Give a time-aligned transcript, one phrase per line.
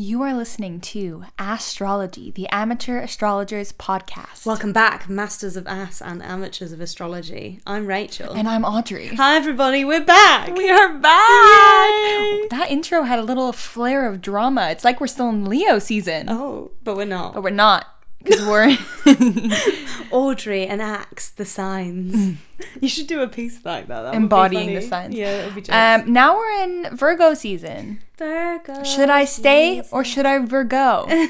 [0.00, 4.46] You are listening to Asstrology, the Amateur Astrologers Podcast.
[4.46, 7.58] Welcome back, masters of ass and amateurs of astrology.
[7.66, 8.32] I'm Rachel.
[8.32, 9.16] And I'm Audree.
[9.16, 10.56] Hi, everybody, we're back.
[10.56, 11.08] We are back!
[11.08, 12.44] Yay!
[12.44, 14.68] Oh, that intro had a little flare of drama.
[14.70, 16.28] It's like we're still in Leo season.
[16.28, 17.34] Oh, but we're not.
[17.34, 17.97] But we're not.
[18.22, 18.76] Because we're.
[20.10, 22.38] Audree and Axe, the signs.
[22.80, 24.02] you should do a piece like that.
[24.02, 24.74] that would be Embodying funny.
[24.74, 25.14] the signs.
[25.14, 25.72] Yeah, it would be just.
[26.06, 28.00] um, now we're in Virgo season.
[28.16, 28.82] Virgo.
[28.84, 31.06] Should I stay or should I Virgo?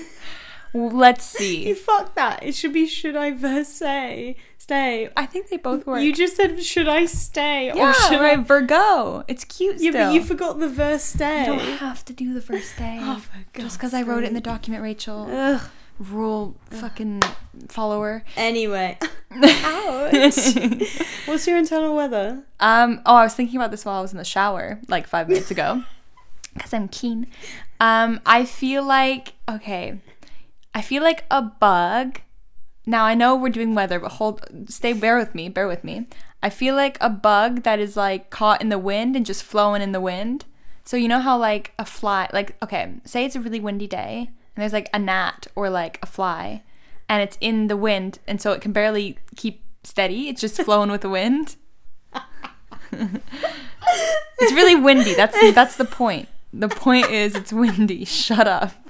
[0.74, 1.74] Let's You see.
[1.74, 2.42] fuck that.
[2.42, 5.08] It should be should I verse say stay.
[5.16, 6.02] I think they both work.
[6.02, 8.42] You just said should I stay yeah, or should right, I?
[8.42, 9.24] Virgo.
[9.28, 10.06] It's cute Yeah, still.
[10.08, 11.40] but you forgot the vir-stay.
[11.40, 12.98] You don't have to do the first day.
[13.02, 15.26] Oh, for just God's because I wrote it in the document, Rachel.
[15.30, 15.62] Ugh.
[15.98, 17.22] Rule fucking
[17.68, 18.22] follower.
[18.36, 18.98] Anyway,
[19.32, 20.54] ouch.
[21.26, 22.44] What's your internal weather?
[22.60, 23.00] Um.
[23.04, 25.50] Oh, I was thinking about this while I was in the shower, like five minutes
[25.50, 25.82] ago,
[26.54, 27.26] because I'm keen.
[27.80, 28.20] Um.
[28.24, 29.98] I feel like okay.
[30.72, 32.20] I feel like a bug.
[32.86, 36.06] Now I know we're doing weather, but hold, stay, bear with me, bear with me.
[36.42, 39.82] I feel like a bug that is like caught in the wind and just flowing
[39.82, 40.44] in the wind.
[40.84, 44.30] So you know how like a fly, like okay, say it's a really windy day
[44.58, 46.64] and there's like a gnat or like a fly,
[47.08, 50.28] and it's in the wind, and so it can barely keep steady.
[50.28, 51.54] It's just flowing with the wind.
[52.90, 55.14] it's really windy.
[55.14, 56.28] That's that's the point.
[56.52, 58.04] The point is it's windy.
[58.04, 58.72] Shut up.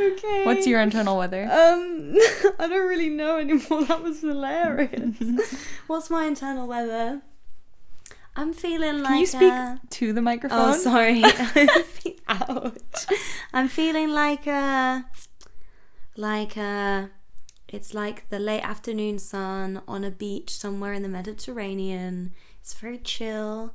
[0.00, 0.44] Okay.
[0.44, 1.44] What's your internal weather?
[1.44, 2.14] Um,
[2.58, 3.84] I don't really know anymore.
[3.84, 5.16] That was hilarious.
[5.86, 7.22] What's my internal weather?
[8.36, 9.08] I'm feeling like.
[9.08, 10.58] Can you speak a- to the microphone?
[10.58, 11.22] Oh, sorry.
[12.28, 13.06] Ouch.
[13.52, 15.04] I'm feeling like a,
[16.16, 17.10] like a,
[17.68, 22.32] it's like the late afternoon sun on a beach somewhere in the Mediterranean.
[22.60, 23.74] It's very chill.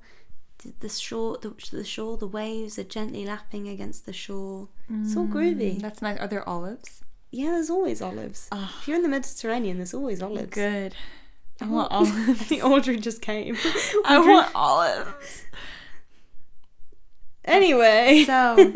[0.79, 4.69] The- shore, the, the shore, the waves are gently lapping against the shore.
[4.89, 5.79] It's all groovy.
[5.79, 6.17] That's nice.
[6.19, 7.03] Are there olives?
[7.31, 8.47] Yeah, there's always olives.
[8.51, 8.75] Ah.
[8.81, 10.49] If you're in the Mediterranean, there's always olives.
[10.49, 10.95] Good.
[11.61, 12.41] I want olives.
[12.43, 13.55] think Audree just came.
[14.05, 15.43] I Audree- want olives.
[17.45, 18.23] Anyway.
[18.25, 18.71] So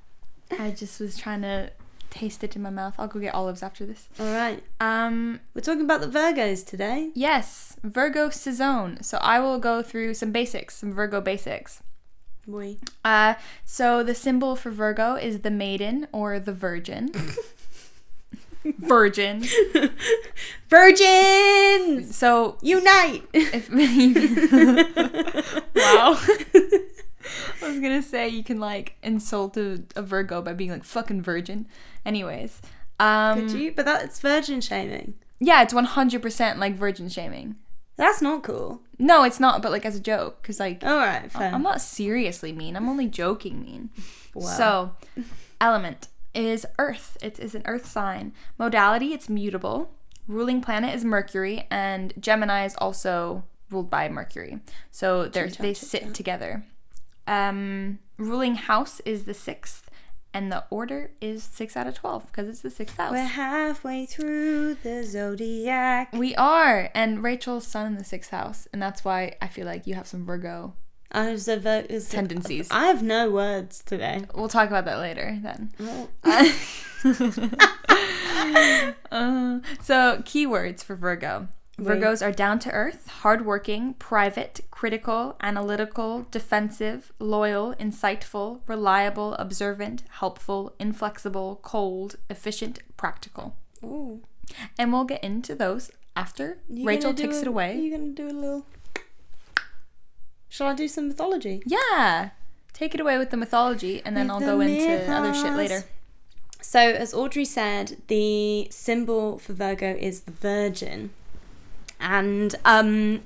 [0.58, 1.70] I just was trying to
[2.10, 2.94] taste it in my mouth.
[2.98, 4.08] I'll go get olives after this.
[4.20, 4.62] All right.
[4.80, 5.40] Um.
[5.54, 7.10] We're talking about the Virgos today.
[7.14, 9.02] Yes, Virgo season.
[9.02, 11.82] So I will go through some basics, some Virgo basics.
[12.46, 12.76] Boy.
[13.04, 13.34] Uh,
[13.64, 17.10] so the symbol for Virgo is the maiden or the virgin.
[18.78, 19.44] virgin.
[20.68, 22.16] Virgins!
[22.16, 23.24] So Unite!
[23.32, 23.70] if
[25.74, 26.18] wow.
[27.62, 31.22] I was gonna say you can like insult a, a Virgo by being like fucking
[31.22, 31.66] virgin.
[32.06, 32.60] Anyways,
[32.98, 33.72] um, Could you?
[33.72, 35.14] But that's virgin shaming.
[35.40, 37.56] yeah, it's one hundred percent like virgin shaming.
[37.96, 38.80] That's not cool.
[38.98, 41.52] No, it's not, but like as a joke, because like All right, fair.
[41.52, 42.76] I'm not seriously mean.
[42.76, 43.90] I'm only joking mean.
[44.34, 44.46] Wow.
[44.46, 44.96] So,
[45.60, 47.16] element is Earth.
[47.22, 48.32] It is an Earth sign.
[48.58, 49.92] Modality, it's mutable.
[50.28, 54.60] Ruling planet is Mercury, and Gemini is also ruled by Mercury.
[54.90, 56.64] So they're, they sit together.
[57.26, 59.90] Um, ruling house is the sixth,
[60.34, 63.12] and the order is six out of twelve because it's the sixth house.
[63.12, 66.12] We're halfway through the zodiac.
[66.12, 69.86] we are, and Rachel's sun in the sixth house, and that's why I feel like
[69.86, 70.74] you have some Virgo
[71.12, 72.68] I Vir- is tendencies.
[72.70, 74.24] I have no words today.
[74.34, 75.72] We'll talk about that later then.
[75.78, 76.08] Well,
[79.10, 81.48] Uh, so, keywords for Virgo.
[81.78, 82.00] Wait.
[82.00, 90.74] Virgos are down to earth, hardworking, private, critical, analytical, defensive, loyal, insightful, reliable, observant, helpful,
[90.78, 93.56] inflexible, cold, efficient, practical.
[93.82, 94.20] ooh.
[94.78, 97.78] And we'll get into those after You Rachel takes a- it away.
[97.78, 98.66] You gonna do a little?
[100.52, 101.62] Shall I do some mythology?
[101.64, 102.28] Yeah.
[102.74, 105.54] Take it away with the mythology, and then With I'll the go into other shit
[105.54, 105.84] later.
[106.60, 111.08] So, as Audree said, the symbol for Virgo is the Virgin,
[111.98, 113.22] and um,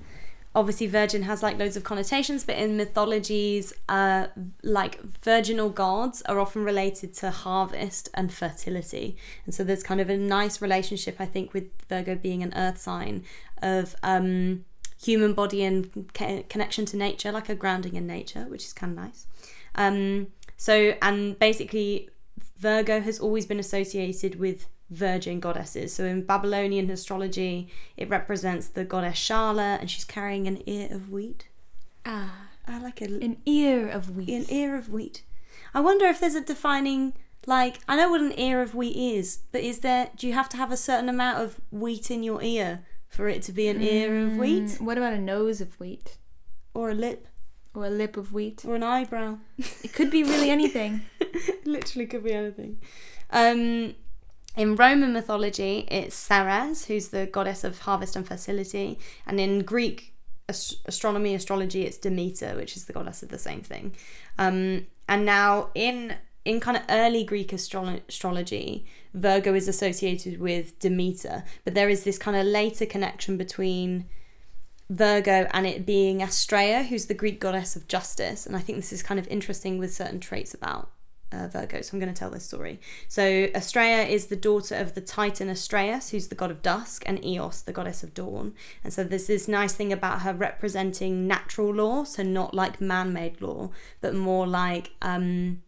[0.55, 2.45] obviously, Virgin has like loads of connotations.
[2.45, 4.29] But in mythologies, uh,
[4.63, 10.09] like virginal gods are often related to harvest and fertility, and so there's kind of
[10.09, 13.25] a nice relationship, I think, with Virgo being an Earth sign
[13.61, 14.65] of um,
[15.03, 18.93] human body and ca- connection to nature, like a grounding in nature, which is kind
[18.99, 19.27] of nice.
[19.75, 22.09] Um, so, and basically,
[22.59, 25.93] Virgo has always been associated with virgin goddesses.
[25.93, 31.11] So in Babylonian astrology, it represents the goddess Shala, and she's carrying an ear of
[31.11, 31.49] wheat.
[32.05, 32.49] Ah.
[32.69, 34.29] I like a, An ear of wheat.
[34.29, 35.23] an ear of wheat.
[35.73, 37.13] I wonder if there's a defining
[37.47, 40.11] like I know what an ear of wheat is, but is there?
[40.17, 43.43] Do you have to have a certain amount of wheat in your ear for it
[43.43, 46.17] to be an ear of wheat, Mm, What about a nose of wheat?
[46.75, 47.27] or a lip,
[47.75, 48.65] Or a lip of wheat?
[48.65, 49.39] or an eyebrow?
[49.59, 51.03] It could be really anything.
[51.65, 52.79] Literally could be anything.
[53.31, 53.95] Um,
[54.57, 60.15] in Roman mythology, it's Ceres, who's the goddess of harvest and fertility, and in Greek
[60.49, 63.95] ast- astronomy, astrology, it's Demeter, which is the goddess of the same thing.
[64.39, 70.79] Um, and now in in kind of early Greek astro- astrology, Virgo is associated with
[70.79, 74.07] Demeter, but there is this kind of later connection between
[74.89, 78.47] Virgo and it being Astrea, who's the Greek goddess of justice.
[78.47, 80.91] And I think this is kind of interesting with certain traits about
[81.33, 81.81] uh, Virgo.
[81.83, 82.81] So I'm going to tell this story.
[83.09, 87.25] So Astrea is the daughter of the Titan Astraeus, who's the god of dusk, and
[87.25, 88.55] Eos, the goddess of dawn.
[88.85, 93.41] And so there's this nice thing about her representing natural law, so not like man-made
[93.41, 93.71] law,
[94.01, 95.63] but more like um,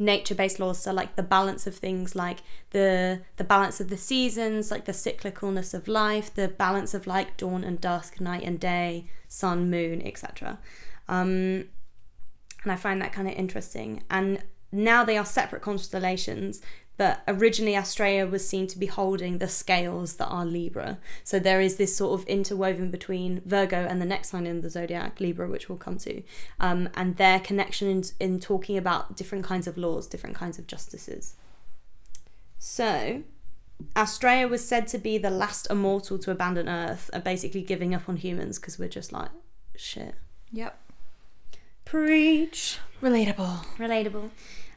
[0.00, 2.38] nature-based laws so like the balance of things like
[2.70, 7.36] the the balance of the seasons like the cyclicalness of life the balance of like
[7.36, 10.58] dawn and dusk night and day sun moon etc
[11.08, 11.68] um
[12.62, 14.02] and i find that kind of interesting.
[14.10, 14.42] And
[14.72, 16.60] now they are separate constellations
[17.00, 20.98] but originally Astrea was seen to be holding the scales that are Libra.
[21.24, 24.68] So there is this sort of interwoven between Virgo and the next sign in the
[24.68, 26.22] zodiac, Libra, which we'll come to,
[26.60, 30.66] um, and their connection in, in talking about different kinds of laws, different kinds of
[30.66, 31.36] justices.
[32.58, 33.22] So,
[33.96, 38.10] Astrea was said to be the last immortal to abandon Earth, and basically giving up
[38.10, 39.30] on humans because we're just like,
[39.74, 40.16] shit.
[40.52, 40.78] Yep.
[41.86, 42.78] Preach.
[43.00, 43.64] Relatable.
[43.78, 44.28] Relatable.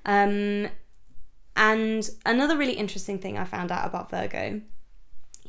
[0.06, 0.70] Um,
[1.56, 4.62] and another really interesting thing I found out about Virgo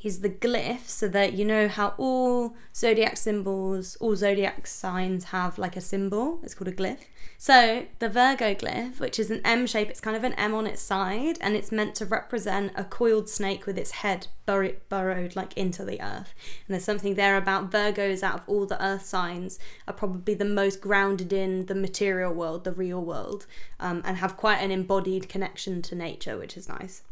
[0.04, 5.58] is the glyph, so that you know how all zodiac symbols, all zodiac signs have
[5.58, 6.40] like a symbol.
[6.42, 7.00] It's called a glyph.
[7.38, 10.66] So the Virgo glyph, which is an M shape, it's kind of an M on
[10.66, 15.34] its side, and it's meant to represent a coiled snake with its head bur- burrowed
[15.34, 16.32] like into the earth.
[16.66, 19.58] And there's something there about Virgos out of all the earth signs
[19.88, 23.46] are probably the most grounded in the material world, the real world,
[23.80, 27.02] um, and have quite an embodied connection to nature, which is nice.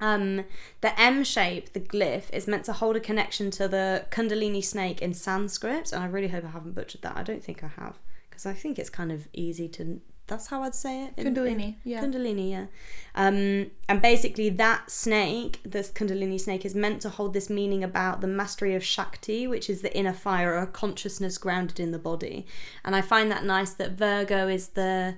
[0.00, 0.44] Um,
[0.80, 5.02] the M shape, the glyph, is meant to hold a connection to the Kundalini snake
[5.02, 7.16] in Sanskrit, and I really hope I haven't butchered that.
[7.16, 7.98] I don't think I have,
[8.28, 10.00] because I think it's kind of easy to.
[10.26, 11.14] That's how I'd say it.
[11.16, 12.00] in- Kundalini, in- yeah.
[12.04, 12.66] Kundalini, yeah.
[13.16, 18.20] Um, and basically, that snake, this Kundalini snake, is meant to hold this meaning about
[18.20, 22.46] the mastery of Shakti, which is the inner fire, or consciousness grounded in the body.
[22.84, 25.16] And I find that nice that Virgo is the.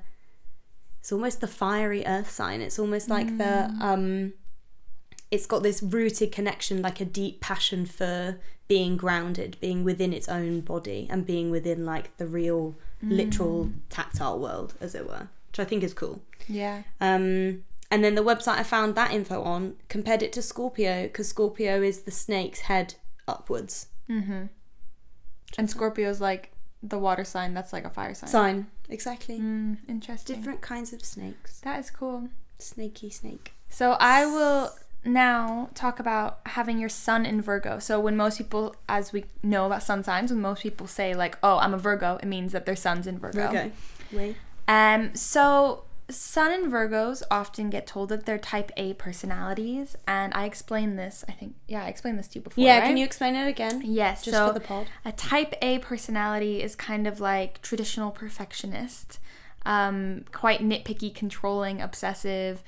[1.01, 2.61] It's almost the fiery earth sign.
[2.61, 4.33] It's almost like the um
[5.33, 8.39] it's got this rooted connection, like a deep passion for
[8.69, 14.39] being grounded, being within its own body, and being within like the real, literal, tactile
[14.39, 16.21] world, as it were, which I think is cool.
[16.47, 16.83] Yeah.
[17.01, 21.29] Um, and then the website I found that info on compared it to Scorpio because
[21.29, 22.95] Scorpio is the snake's head
[23.27, 23.87] upwards.
[24.11, 24.45] Mm-hmm.
[25.57, 26.53] And Scorpio's like
[26.83, 27.55] the water sign.
[27.55, 28.29] That's like a fire sign.
[28.29, 29.41] Sign exactly.
[29.41, 30.37] Mm, interesting.
[30.37, 31.61] Different kinds of snakes.
[31.61, 32.29] That is cool.
[32.59, 33.55] Snaky snake.
[33.69, 34.73] So I will
[35.05, 37.79] now talk about having your sun in Virgo.
[37.79, 41.37] So when most people, as we know about sun signs, when most people say like,
[41.43, 43.49] "Oh, I'm a Virgo," it means that their sun's in Virgo.
[43.49, 43.73] Okay.
[44.13, 44.37] Wait.
[44.69, 50.45] Um, so Sun and Virgos often get told that they're type A personalities, and I
[50.45, 51.25] explained this.
[51.29, 52.63] I think, yeah, I explained this to you before.
[52.63, 52.87] Yeah, right?
[52.87, 53.83] can you explain it again?
[53.85, 54.23] Yes.
[54.23, 54.87] Just so for the pod.
[55.05, 59.19] a type A personality is kind of like traditional perfectionist,
[59.65, 62.63] um, quite nitpicky, controlling, obsessive.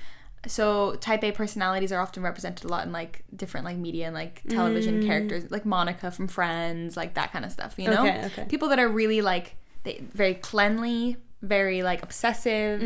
[0.47, 4.13] So type A personalities are often represented a lot in like different like media and
[4.13, 5.05] like television Mm.
[5.05, 7.75] characters, like Monica from Friends, like that kind of stuff.
[7.77, 8.45] You know, Okay, okay.
[8.47, 12.81] people that are really like they, very cleanly, very like obsessive,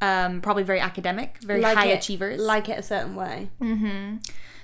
[0.00, 2.40] um, probably very academic, very high it, achievers.
[2.40, 3.48] Like it a certain way.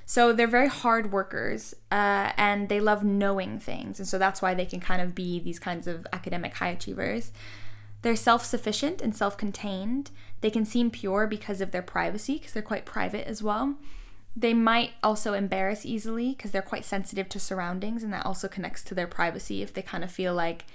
[0.08, 3.98] So they're very hard workers uh, and they love knowing things.
[3.98, 7.32] And so that's why they can kind of be these kinds of academic high achievers.
[8.06, 10.12] They're self sufficient and self contained.
[10.40, 13.74] They can seem pure because of their privacy, because they're quite private as well.
[14.36, 18.84] They might also embarrass easily because they're quite sensitive to surroundings, and that also connects
[18.84, 20.66] to their privacy if they kind of feel like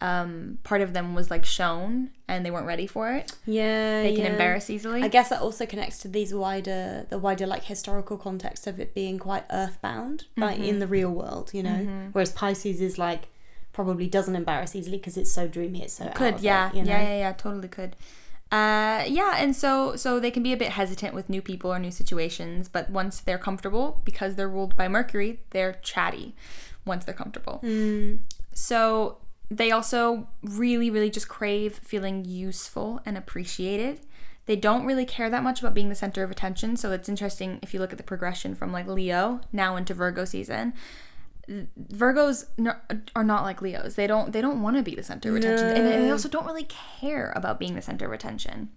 [0.00, 3.30] um, part of them was like shown and they weren't ready for it.
[3.46, 4.32] Yeah, They can yeah.
[4.32, 5.02] embarrass easily.
[5.04, 8.94] I guess that also connects to these wider, the wider like historical context of it
[8.94, 10.64] being quite earthbound, like Mm-hmm.
[10.64, 12.08] in the real world, you know.
[12.12, 13.28] Whereas Pisces is like
[13.72, 16.70] probably doesn't embarrass easily because it's so dreamy, it's so could yeah.
[16.70, 16.90] it, you know?
[16.90, 17.96] yeah yeah yeah totally could.
[18.52, 21.78] Uh yeah and so so they can be a bit hesitant with new people or
[21.78, 26.34] new situations but once they're comfortable because they're ruled by mercury they're chatty
[26.84, 27.60] once they're comfortable.
[28.52, 29.18] So
[29.50, 34.00] they also really really just crave feeling useful and appreciated.
[34.46, 37.60] They don't really care that much about being the center of attention so it's interesting
[37.62, 40.72] if you look at the progression from like leo now into virgo season
[41.50, 42.74] Virgos no,
[43.16, 43.94] are not like Leos.
[43.94, 46.46] They don't they don't want to be the center of attention, and they also don't
[46.46, 48.70] really care about being the center of attention.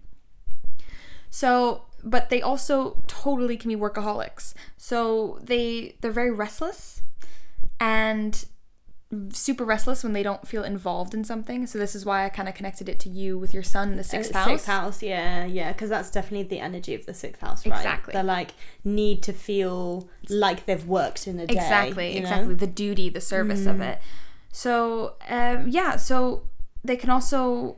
[1.30, 4.54] So, but they also totally can be workaholics.
[4.76, 7.02] So they they're very restless
[7.80, 8.44] and
[9.32, 11.66] super restless when they don't feel involved in something.
[11.66, 14.04] So this is why I kind of connected it to you with your sun the
[14.04, 14.48] sixth Uh, house.
[14.48, 17.76] Sixth house, yeah, yeah, because that's definitely the energy of the sixth house, right?
[17.76, 18.12] Exactly.
[18.12, 18.52] They like
[18.84, 21.54] need to feel like they've worked in a day.
[21.54, 22.26] exactly you know?
[22.26, 23.98] exactly the duty the service of it
[24.52, 26.42] so um, yeah so
[26.82, 27.76] they can also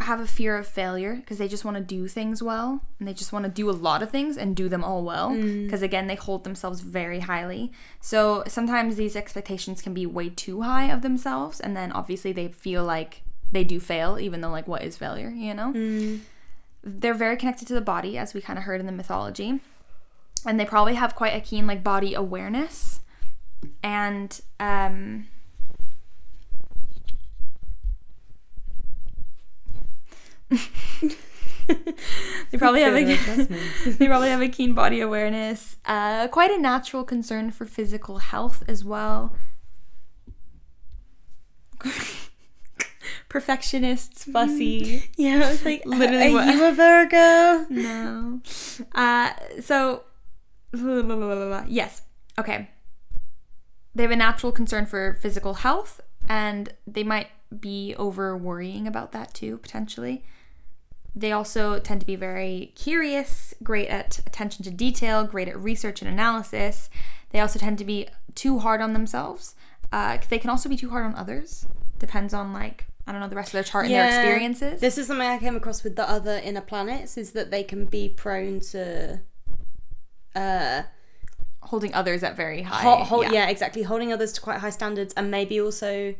[0.00, 3.12] have a fear of failure because they just want to do things well and they
[3.12, 6.06] just want to do a lot of things and do them all well because again
[6.06, 7.70] they hold themselves very highly.
[8.00, 12.48] So sometimes these expectations can be way too high of themselves and then obviously they
[12.48, 15.72] feel like they do fail even though like what is failure you know?
[16.82, 19.60] They're very connected to the body as we kind of heard in the mythology
[20.46, 23.00] and they probably have quite a keen like body awareness
[23.82, 25.26] and um
[30.50, 30.58] they
[32.58, 33.04] probably have a
[33.98, 38.62] they probably have a keen body awareness uh quite a natural concern for physical health
[38.66, 39.36] as well
[43.28, 47.66] perfectionists fussy Yeah, I was like, Literally are you a Virgo?
[47.70, 48.40] no.
[48.94, 49.30] Uh,
[49.60, 50.02] so,
[50.72, 52.02] yes.
[52.38, 52.70] Okay.
[53.94, 57.28] They have a natural concern for physical health, and they might
[57.60, 60.24] be over worrying about that too, potentially.
[61.14, 66.02] They also tend to be very curious, great at attention to detail, great at research
[66.02, 66.88] and analysis.
[67.30, 69.54] They also tend to be too hard on themselves.
[69.92, 71.66] Uh, they can also be too hard on others.
[71.98, 74.80] Depends on, like, I don't know, the rest of their chart and their experiences.
[74.80, 77.86] This is something I came across with the other inner planets is that they can
[77.86, 79.20] be prone to
[80.36, 80.82] uh
[81.62, 82.82] holding others at very high.
[82.82, 83.48] Hol- hol- yeah.
[83.48, 83.82] exactly.
[83.82, 86.14] Holding others to quite high standards and maybe also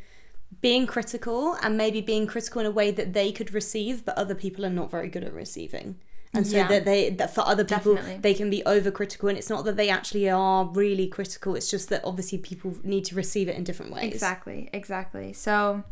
[0.61, 4.35] being critical and maybe being critical in a way that they could receive, but other
[4.35, 5.97] people are not very good at receiving.
[6.33, 6.69] And so Yeah.
[6.69, 8.21] that they that for other people Definitely.
[8.23, 11.89] they can be overcritical and it's not that they actually are really critical, it's just
[11.89, 14.13] that obviously people need to receive it in different ways.
[14.13, 15.33] Exactly, exactly.
[15.33, 15.83] So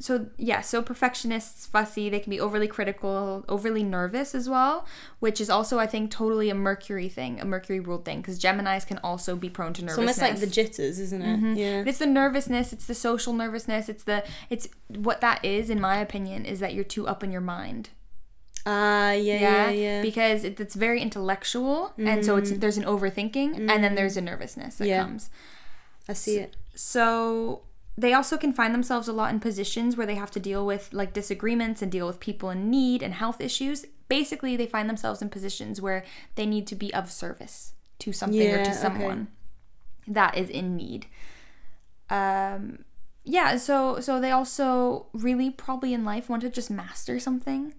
[0.00, 4.86] so yeah, so perfectionists, fussy, they can be overly critical, overly nervous as well,
[5.18, 8.86] which is also I think totally a Mercury thing, a Mercury ruled thing because Geminis
[8.86, 10.18] can also be prone to It's nervousness.
[10.18, 11.36] almost like the jitters, isn't it?
[11.36, 11.54] Mm-hmm.
[11.54, 11.80] Yeah.
[11.80, 15.80] But it's the nervousness, it's the social nervousness, it's the it's what that is in
[15.80, 17.90] my opinion is that you're too up in your mind.
[18.66, 20.02] Ah, yeah, yeah, yeah.
[20.02, 22.60] Because it, it's very intellectual and so it's mm.
[22.60, 24.26] there's an overthinking and then there's a mm.
[24.26, 25.02] nervousness that Yeah.
[25.02, 25.30] comes.
[26.08, 26.56] I see it.
[26.74, 27.62] So
[27.98, 30.88] they also can find themselves a lot in positions where they have to deal with
[30.92, 33.86] like disagreements and deal with people in need and health issues.
[34.08, 36.04] Basically, they find themselves in positions where
[36.36, 38.78] they need to be of service to something or Yeah, to okay.
[38.78, 39.28] someone
[40.06, 41.06] that is in need.
[42.08, 42.84] Um
[43.24, 47.74] yeah, so so they also really probably in life want to just master something.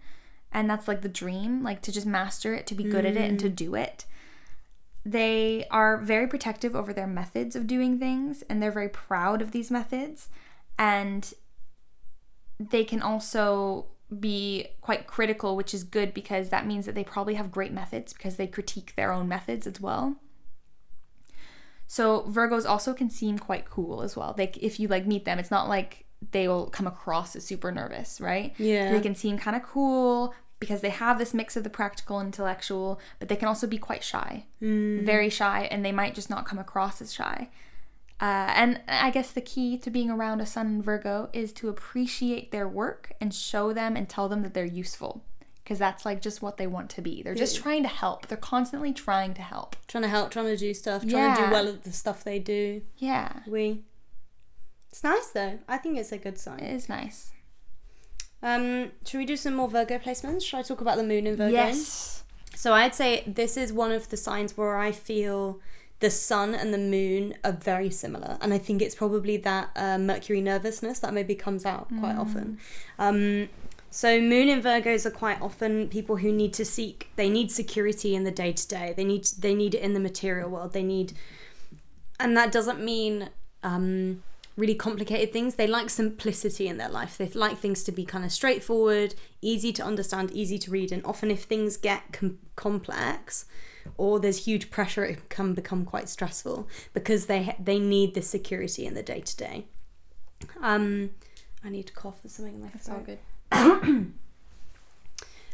[0.52, 3.30] And that's like the dream, like to just master it, to be good at it
[3.30, 4.06] and to do it
[5.10, 9.52] they are very protective over their methods of doing things and they're very proud of
[9.52, 10.30] these methods.
[10.78, 11.34] And
[12.60, 13.88] they can also
[14.20, 18.12] be quite critical which is good because that means that they probably have great methods
[18.12, 20.16] because they critique their own methods as well.
[21.88, 24.36] So virgos also can seem quite cool as well.
[24.38, 27.72] Like if you like meet them it's not like they will come across as super
[27.72, 28.54] nervous right?
[28.58, 28.92] Yeah.
[28.92, 32.28] they can seem kind of cool because they have this mix of the practical and
[32.28, 36.46] intellectual, but they can also be quite shy, very shy, and they might just not
[36.46, 37.50] come across as shy.
[38.22, 41.70] Uh, and I guess the key to being around a Sun in Virgo is to
[41.70, 45.24] appreciate their work and show them and tell them that they're useful.
[45.64, 47.22] Because that's like just what they want to be.
[47.22, 48.26] They're just trying to help.
[48.28, 49.76] They're constantly trying to help.
[49.88, 52.40] Trying to help, trying to do stuff, trying to do well at the stuff they
[52.40, 52.82] do.
[52.98, 53.84] Yeah, We.
[54.90, 55.60] It's nice though.
[55.68, 56.60] I think it's a good sign.
[56.60, 57.32] it is nice.
[58.42, 60.44] Um, should we do some more Virgo placements?
[60.44, 61.52] Should I talk about the moon in Virgo?
[61.52, 62.24] Yes.
[62.56, 65.60] So I'd say this is one of the signs where I feel
[66.00, 69.98] the sun and the moon are very similar, and I think it's probably that uh,
[69.98, 72.58] Mercury nervousness that maybe comes out quite often.
[72.98, 73.50] Um,
[73.92, 77.10] so moon in Virgos are quite often people who need to seek.
[77.16, 78.94] They need security in the day to day.
[78.96, 80.74] They need they need it in the material world.
[80.74, 81.14] They need,
[82.20, 83.30] and that doesn't mean.
[83.62, 84.24] Um,
[84.60, 85.56] really complicated things.
[85.56, 87.18] They like simplicity in their life.
[87.18, 90.92] They like things to be kind of straightforward, easy to understand, easy to read.
[90.92, 93.46] And often, if things get com- complex
[93.98, 98.22] or there's huge pressure, it can become quite stressful because they ha- they need the
[98.22, 99.66] security in the day to day.
[100.62, 101.12] Um,
[101.64, 102.22] I need to cough.
[102.22, 104.14] There's something in my It's all good.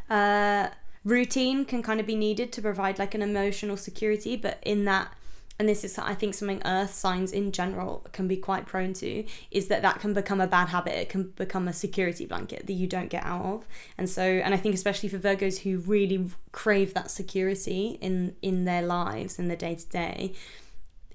[0.07, 0.69] Uh,
[1.03, 5.11] routine can kind of be needed to provide like an emotional security, but in that
[5.57, 9.25] and this is I think something earth signs in general can be quite prone to
[9.51, 10.95] is that that can become a bad habit.
[10.95, 13.67] It can become a security blanket that you don't get out of.
[13.97, 18.65] And so and I think especially for Virgos who really crave that security in in
[18.65, 20.33] their lives in the day to day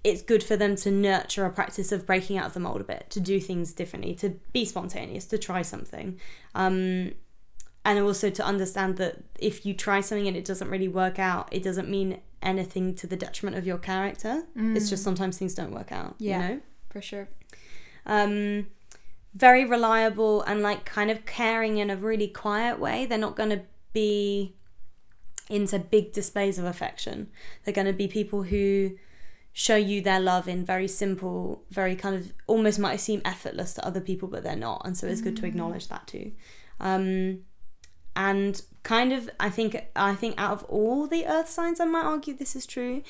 [0.03, 2.85] it's good for them to nurture a practice of breaking out of the mold a
[2.85, 6.19] bit to do things differently to be spontaneous to try something.
[6.55, 7.13] Um
[7.83, 11.49] and also to understand that if you try something and it doesn't really work out
[11.53, 14.45] it doesn't mean anything to the detriment of your character.
[14.57, 16.43] It's just sometimes things don't work out Yeah.
[16.49, 16.61] you know?
[16.91, 17.29] For sure.
[18.07, 18.67] um
[19.35, 23.07] very reliable and like kind of caring in a really quiet way.
[23.07, 24.57] They're not going to be
[25.49, 27.29] into big displays of affection.
[27.65, 28.97] They're going to be people who
[29.53, 33.85] show you their love in very simple very kind of almost might seem effortless to
[33.85, 36.33] other people but they're not and so it's good to acknowledge that too.
[36.79, 37.41] Um
[38.17, 42.05] and kind of i think i think out of all the earth signs i might
[42.05, 43.03] argue this is true.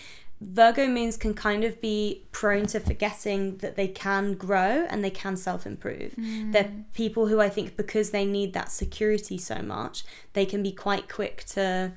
[0.42, 5.10] Virgo moons can kind of be prone to forgetting that they can grow and they
[5.10, 6.14] can self-improve.
[6.16, 6.52] Mm.
[6.52, 10.02] They're people who i think because they need that security so much
[10.32, 11.92] they can be quite quick to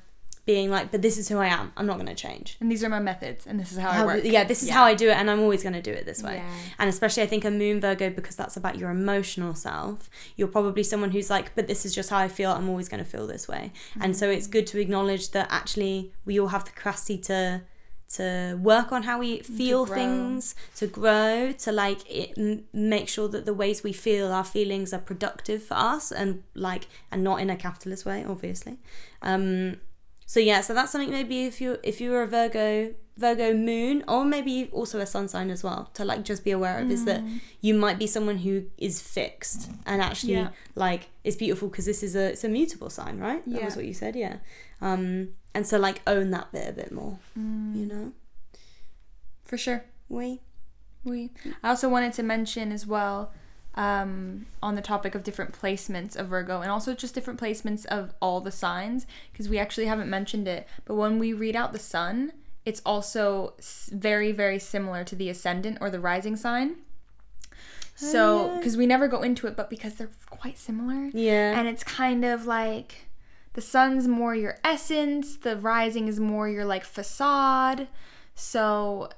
[0.46, 2.84] being like but this is who i am i'm not going to change And these
[2.84, 4.20] are my methods, and this is how, I work.
[4.24, 4.74] yeah this is Yeah.
[4.74, 6.50] how i do it and i'm always going to do it this way Yeah.
[6.78, 10.82] and especially i think a moon virgo because that's about your emotional self you're probably
[10.82, 13.26] someone who's like but this is just how i feel i'm always going to feel
[13.26, 17.16] this way and so it's good to acknowledge that actually we all have the capacity
[17.18, 17.62] to
[18.16, 19.94] to work on how we feel grow.
[19.96, 24.44] things to grow to like it, m- make sure that the ways we feel our
[24.44, 28.76] feelings are productive for us and like and not in a capitalist way obviously
[29.22, 29.76] um
[30.26, 34.02] so yeah so that's something maybe if you if you were a virgo virgo moon
[34.08, 37.04] or maybe also a sun sign as well to like just be aware of is
[37.04, 37.22] that
[37.60, 40.48] you might be someone who is fixed and actually Yeah.
[40.74, 43.64] like it's beautiful because this is a it's a mutable sign right that Yeah.
[43.66, 44.38] was what you said yeah
[44.80, 47.76] um and so like own that bit a bit more Mm.
[47.78, 48.12] you know
[49.44, 49.84] For sure.
[50.08, 50.40] we
[51.04, 51.30] We.
[51.62, 53.30] I also wanted to mention as well,
[53.74, 58.14] um, on the topic of different placements of Virgo, and also just different placements of
[58.20, 60.66] all the signs, because we actually haven't mentioned it.
[60.84, 62.32] But when we read out the sun,
[62.64, 63.54] it's also
[63.90, 66.76] very, very similar to the ascendant or the rising sign.
[67.96, 71.84] So, because we never go into it, but because they're quite similar, yeah and it's
[71.84, 73.06] kind of like
[73.52, 77.86] the sun's more your essence, the rising is more your like facade.
[78.34, 79.10] So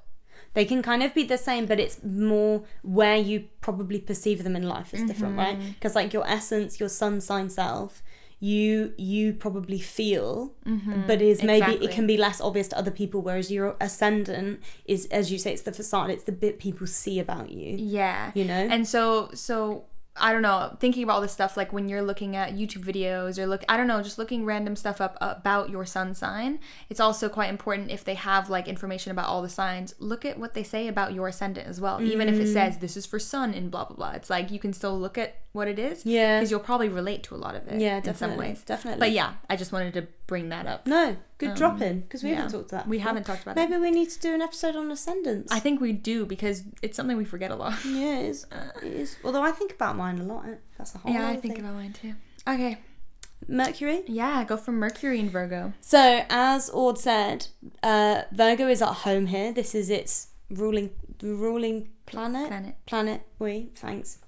[0.56, 2.56] they can kind of be the same but it's more
[2.98, 5.70] where you probably perceive them in life is different right Mm-hmm.
[5.76, 8.02] because like your essence your sun sign self
[8.38, 10.52] you you probably feel
[11.10, 11.70] but is maybe Mm-hmm.
[11.70, 11.86] exactly.
[11.86, 15.50] it can be less obvious to other people whereas your ascendant is as you say
[15.54, 18.32] it's the facade it's the bit people see about you Yeah.
[18.34, 18.64] You know?
[18.74, 19.02] And so
[19.34, 19.84] so
[20.18, 23.38] I don't know, thinking about all this stuff like when you're looking at YouTube videos
[23.38, 27.00] or look I don't know, just looking random stuff up about your sun sign, it's
[27.00, 30.54] also quite important if they have like information about all the signs, look at what
[30.54, 32.00] they say about your ascendant as well.
[32.02, 32.32] Even Mm.
[32.34, 34.10] if it says this is for sun and blah blah blah.
[34.12, 36.04] It's like you can still look at what it is.
[36.06, 36.38] Yeah.
[36.38, 37.80] Because you'll probably relate to a lot of it.
[37.80, 38.62] Yeah, In some definitely, ways.
[38.62, 39.00] definitely.
[39.00, 40.86] But yeah, I just wanted to bring that up.
[40.86, 42.42] no good drop in because we Um, yeah.
[42.42, 43.08] haven't talked about that We before.
[43.08, 43.60] haven't talked about it.
[43.68, 46.96] maybe we need to do an episode on ascendants I think we do because it's
[46.96, 47.74] something we forget a lot.
[47.84, 48.46] yeah it is
[48.82, 50.44] it is although i think about mine a lot
[50.78, 51.64] that's a whole yeah, I think thing.
[51.64, 52.14] about mine too.
[52.48, 52.78] Okay.
[53.48, 55.72] mercury Yeah, go from Mercury and Virgo.
[55.80, 57.46] So, as Ord said,
[57.82, 59.52] uh, Virgo is at home here.
[59.52, 60.90] This is its ruling
[61.22, 62.48] ruling planet.
[62.48, 62.74] Planet.
[62.86, 63.20] Planet.
[63.38, 64.18] We thanks.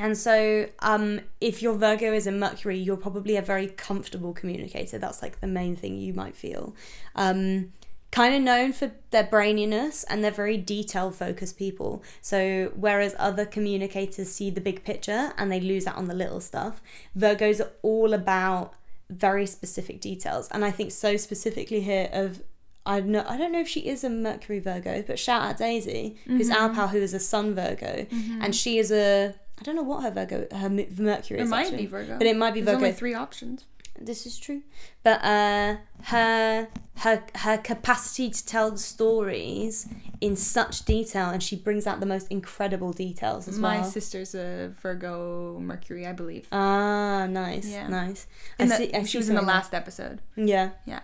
[0.00, 4.96] And so, um, if your Virgo is in Mercury, you're probably a very comfortable communicator.
[4.98, 6.74] That's like the main thing you might feel.
[7.14, 7.72] Um,
[8.10, 12.02] kind of known for their braininess and they're very detail focused people.
[12.22, 16.40] So, whereas other communicators see the big picture and they lose out on the little
[16.40, 16.80] stuff,
[17.16, 18.72] Virgos are all about
[19.10, 20.48] very specific details.
[20.50, 22.42] And I think so specifically here of
[22.86, 26.16] I know I don't know if she is a Mercury Virgo, but shout out Daisy,
[26.26, 26.62] who's Mm-hmm.
[26.62, 28.06] our pal, who is a Sun Virgo,
[28.40, 31.48] and she is a I don't know what her Virgo her Mercury It is.
[31.50, 31.78] might actually.
[31.78, 32.16] be Virgo.
[32.18, 32.86] but it might be There's Virgo.
[32.86, 33.66] only three options.
[34.02, 34.62] This is true,
[35.02, 36.68] but uh, her
[36.98, 39.86] her her capacity to tell stories
[40.22, 43.84] in such detail, and she brings out the most incredible details as My well.
[43.90, 46.46] sister's a Virgo Mercury, I believe.
[46.50, 47.88] Ah, nice, Yeah.
[47.88, 48.26] nice.
[48.58, 50.20] The- see- she was in the last episode.
[50.34, 50.70] Yeah.
[50.86, 51.00] Yeah.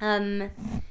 [0.00, 0.50] Um,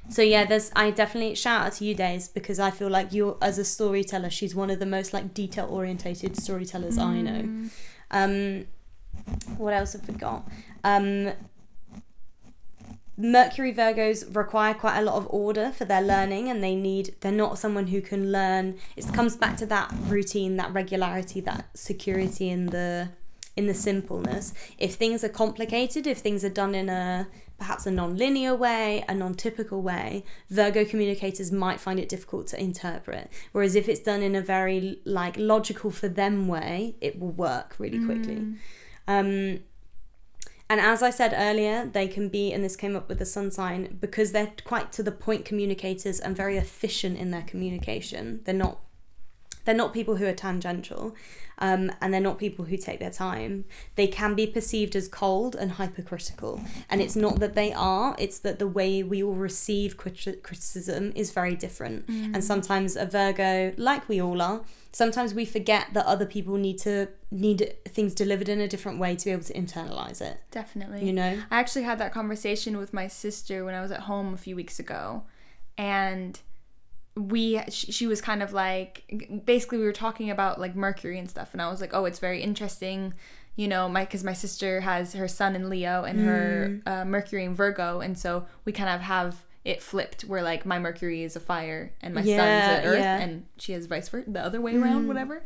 [0.10, 3.38] so yeah, there's I definitely shout out to you, Days, because I feel like you're
[3.42, 7.42] as a storyteller, she's one of the most like detail orientated storytellers I know.
[7.42, 7.70] Mm.
[8.12, 8.68] Um,
[9.58, 10.48] what else have we got?
[10.84, 11.32] Um,
[13.20, 17.32] Mercury Virgos require quite a lot of order for their learning, and they need they're
[17.32, 18.78] not someone who can learn.
[18.96, 23.10] It comes back to that routine, that regularity, that security in the
[23.56, 24.54] in the simpleness.
[24.78, 29.16] If things are complicated, if things are done in a perhaps a non-linear way, a
[29.16, 33.32] non-typical way, Virgo communicators might find it difficult to interpret.
[33.52, 37.76] Whereas if it's done in a very like logical for them way, it will work
[37.80, 38.46] really quickly.
[39.08, 39.62] Um,
[40.70, 43.52] and as I said earlier, they can be, and this came up with the sun
[43.52, 48.42] sign, because they're quite to the point communicators and very efficient in their communication.
[48.44, 48.80] They're not
[49.68, 51.14] they're not people who are tangential
[51.60, 53.66] um, and they're not people who take their time.
[53.96, 58.40] They can be perceived as cold and hypercritical and it's not that they are it's
[58.40, 62.08] that the way we all receive criti- criticism is very different.
[62.08, 64.62] And sometimes a virgo like we all are
[64.94, 69.16] sometimes we forget that other people need to need things delivered in a different way
[69.16, 70.40] to be able to internalize it.
[70.52, 71.06] Definitely.
[71.06, 71.40] you know?
[71.52, 74.56] I actually had that conversation with my sister when I was at home a few
[74.56, 75.24] weeks ago,
[75.78, 76.40] and
[77.18, 79.04] we she, was kind of like
[79.46, 82.20] basically we were talking about like Mercury and stuff, and I was like, oh, it's
[82.20, 83.14] very interesting,
[83.56, 87.46] you know, my because my sister has her sun in Leo and her uh, Mercury
[87.46, 91.36] in Virgo, and so we kind of have it flipped where like my Mercury is
[91.36, 93.18] a fire and my Yeah, Sun's an Earth, yeah.
[93.20, 95.44] and she has vice versa, the other way around, whatever.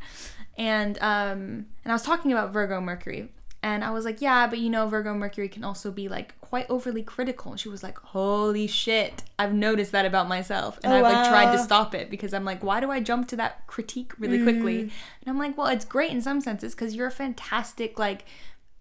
[0.58, 3.32] And um, and I was talking about Virgo Mercury,
[3.64, 6.70] and I was like, yeah, but you know, Virgo Mercury can also be like quite
[6.70, 7.52] overly critical.
[7.52, 11.28] And she was like, holy shit, I've noticed that about myself, and Oh, I've like
[11.30, 14.42] tried to stop it because I'm like, why do I jump to that critique really
[14.42, 14.78] quickly?
[14.78, 14.82] Mm.
[15.22, 18.26] And I'm like, well, it's great in some senses because you're a fantastic like.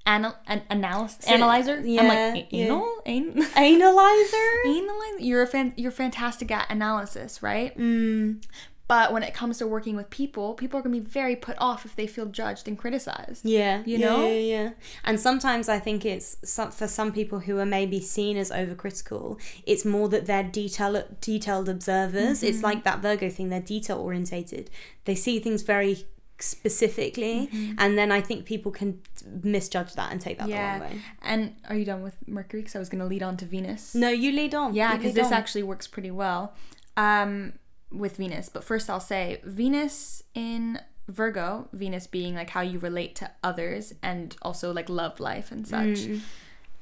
[0.07, 1.75] Anal- an analyst, So- analyzer.
[1.75, 2.03] I'm yeah,
[2.35, 2.65] like yeah.
[2.65, 5.21] anal, an- analyzer analyze.
[5.21, 5.75] You're a fan.
[5.77, 7.77] You're fantastic at analysis, right?
[7.77, 8.43] mm,
[8.91, 11.85] But when it comes to working with people, people are gonna be very put off
[11.85, 13.45] if they feel judged and criticized.
[13.45, 14.27] Yeah, You yeah, know?
[14.27, 14.71] yeah, yeah.
[15.05, 19.39] And sometimes I think it's some, for some people who are maybe seen as overcritical,
[19.65, 22.39] it's more that they're detail detailed observers.
[22.39, 22.47] Mm-hmm.
[22.49, 24.71] It's like that Virgo thing; they're detail orientated.
[25.05, 26.05] They see things very
[26.41, 27.75] specifically, Mm-hmm.
[27.79, 29.01] and then I think people can
[29.45, 31.01] misjudge that and take that the wrong way.
[31.23, 32.63] And are you done with Mercury?
[32.63, 33.95] Because I was gonna lead on to Venus.
[33.95, 34.75] No, you lead on.
[34.75, 35.33] Yeah, because this on.
[35.35, 36.55] actually works pretty well
[36.97, 37.53] um,
[37.91, 38.49] with Venus.
[38.49, 43.93] But first, I'll say Venus in Virgo, Venus being like how you relate to others
[44.03, 46.07] and also like love life and such.
[46.07, 46.21] Mm.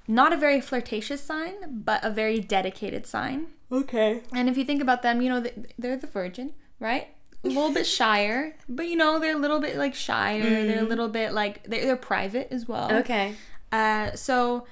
[0.07, 3.49] Not a very flirtatious sign, but a very dedicated sign.
[3.71, 4.23] Okay.
[4.35, 5.45] And if you think about them, you know,
[5.79, 7.09] they're the virgin, right?
[7.45, 10.43] A little bit shyer, but you know, they're a little bit like shyer.
[10.43, 12.93] They're a little bit like, they're, they're private as well.
[12.93, 13.35] Okay.
[13.71, 14.67] Uh, so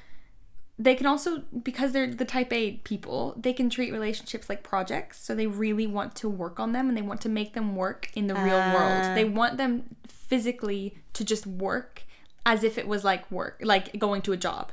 [0.79, 5.19] they can also, because they're the type A people, they can treat relationships like projects.
[5.19, 8.11] So they really want to work on them and they want to make them work
[8.15, 8.75] in the real Ah.
[8.75, 9.05] world.
[9.15, 12.03] They want them physically to just work
[12.45, 14.73] as if it was like work, like going to a job,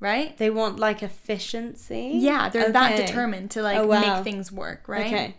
[0.00, 0.36] right?
[0.38, 2.12] They want like efficiency.
[2.14, 4.00] Yeah, they're that determined to like Oh, wow.
[4.00, 5.06] make things work, right?
[5.06, 5.34] Okay.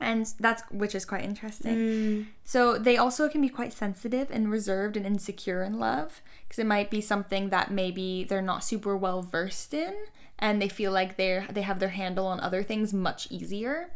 [0.00, 1.76] And that's which is quite interesting.
[1.76, 2.26] Mm.
[2.44, 6.66] So they also can be quite sensitive and reserved and insecure in love because it
[6.66, 9.94] might be something that maybe they're not super well versed in
[10.38, 13.90] and they feel like they're they have their handle on other things much easier.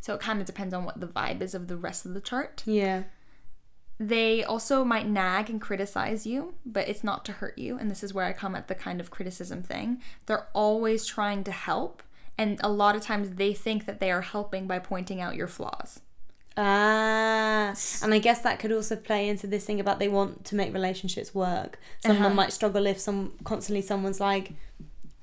[0.00, 2.20] So it kind of depends on what the vibe is of the rest of the
[2.20, 2.62] chart.
[2.66, 3.04] Yeah.
[3.98, 7.78] They also might nag and criticize you, but it's not to hurt you.
[7.78, 10.02] And this is where I come at the kind of criticism thing.
[10.26, 12.02] They're always trying to help.
[12.38, 15.46] And a lot of times they think that they are helping by pointing out your
[15.48, 16.00] flaws.
[16.58, 20.54] Ah, and I guess that could also play into this thing about they want to
[20.54, 21.78] make relationships work.
[22.00, 22.34] Someone Uh-huh.
[22.34, 24.52] might struggle if some constantly someone's like,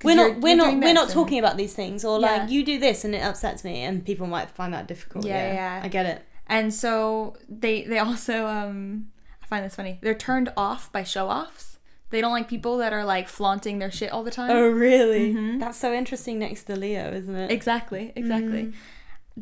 [0.04, 2.28] "We're not, we're not, we're not talking about these things," or Yeah.
[2.38, 5.26] like, "You do this and it upsets me," and people might find that difficult.
[5.26, 5.82] Yeah, Yeah, yeah.
[5.84, 6.22] I get it.
[6.48, 9.08] And so they they also um
[9.42, 10.00] I find this funny.
[10.02, 11.73] They're turned off by show offs.
[12.14, 14.52] They don't like people that are like flaunting their shit all the time.
[14.52, 15.34] Oh, really?
[15.34, 15.60] Mm-hmm.
[15.60, 17.52] That's so interesting next to Leo, isn't it?
[17.52, 18.64] Exactly, exactly.
[18.66, 18.74] Mm.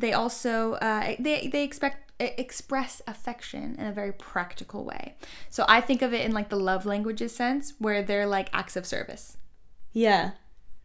[0.02, 0.52] They also
[0.88, 5.04] uh, they they expect express affection in a very practical way.
[5.50, 8.76] So I think of it in like the love languages sense, where they're like acts
[8.76, 9.36] of service.
[9.92, 10.30] yeah.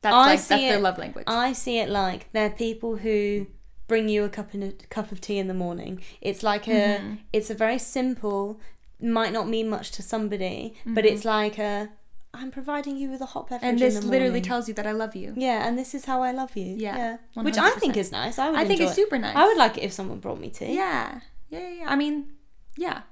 [0.01, 1.25] That's I like that's their it- love language.
[1.27, 3.47] I see it like they're people who
[3.87, 5.93] bring you a cup in a cup of tea in the morning.
[6.21, 7.13] It's like a Mm-hmm.
[7.37, 8.59] it's a very simple
[8.99, 11.89] might not mean much to somebody, but it's like a
[12.33, 13.69] I'm providing you with a hot beverage Mm-hmm.
[13.69, 15.33] and this literally tells you that I love you.
[15.35, 16.75] yeah, and this is how I love you.
[16.77, 18.37] Yeah, which I think is nice.
[18.37, 18.59] I would.
[18.59, 18.95] I think it's it.
[18.95, 19.35] super nice.
[19.35, 20.75] I would like it if someone brought me tea.
[20.75, 21.21] Yeah.
[21.49, 21.85] Yeah, yeah, yeah.
[21.89, 22.33] I mean,
[22.77, 23.01] yeah.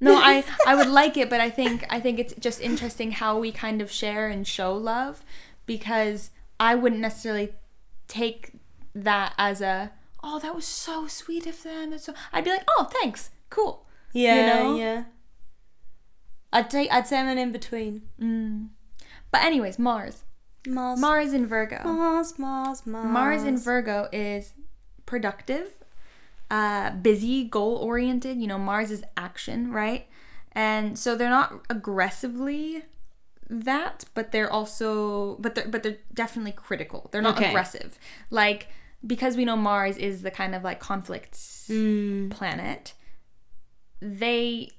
[0.00, 3.38] No, I I would like it, but I think I think it's just interesting how
[3.38, 5.22] we kind of share and show love
[5.64, 7.54] because I wouldn't necessarily
[8.08, 8.52] take
[8.96, 11.90] that as a oh that was so sweet of them.
[11.90, 13.30] That's so I'd be like, "Oh, thanks.
[13.48, 14.76] Cool." Yeah, know?
[14.76, 15.04] yeah.
[16.52, 16.90] I'd take.
[16.92, 18.02] I'd say I'm an in between.
[18.20, 18.68] Mm.
[19.30, 20.24] But anyways, Mars.
[20.66, 21.00] Mars.
[21.00, 21.82] Mars in Virgo.
[21.84, 22.38] Mars.
[22.38, 22.86] Mars.
[22.86, 23.06] Mars.
[23.06, 24.52] Mars in Virgo is
[25.06, 25.68] productive,
[26.50, 28.36] uh, busy, goal oriented.
[28.38, 30.06] You know, Mars is action, right?
[30.54, 32.82] and so they're not aggressively
[33.48, 37.08] that, but they're also but they're but they're definitely critical.
[37.10, 37.48] They're not Okay.
[37.48, 37.98] aggressive.
[38.28, 38.68] Like
[39.06, 41.32] because we know Mars is the kind of like conflict
[41.70, 42.30] Mm.
[42.30, 42.92] planet,
[44.02, 44.70] they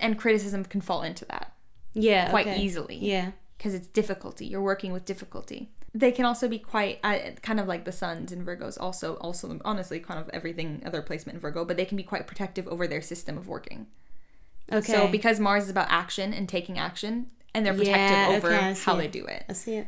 [0.00, 1.52] and criticism can fall into that
[1.94, 2.30] Yeah.
[2.30, 2.60] quite okay.
[2.60, 3.32] easily Yeah.
[3.56, 4.46] because it's difficulty.
[4.46, 5.70] You're working with difficulty.
[5.94, 8.78] They can also be quite uh, kind of like the suns in Virgos.
[8.80, 12.26] Also, also honestly, kind of everything other placement in Virgo, but they can be quite
[12.26, 13.86] protective over their system of working.
[14.72, 14.92] Okay.
[14.92, 18.74] So because Mars is about action and taking action, and they're protective Yeah, over okay,
[18.84, 18.98] how it.
[18.98, 19.44] they do it.
[19.48, 19.86] I see it.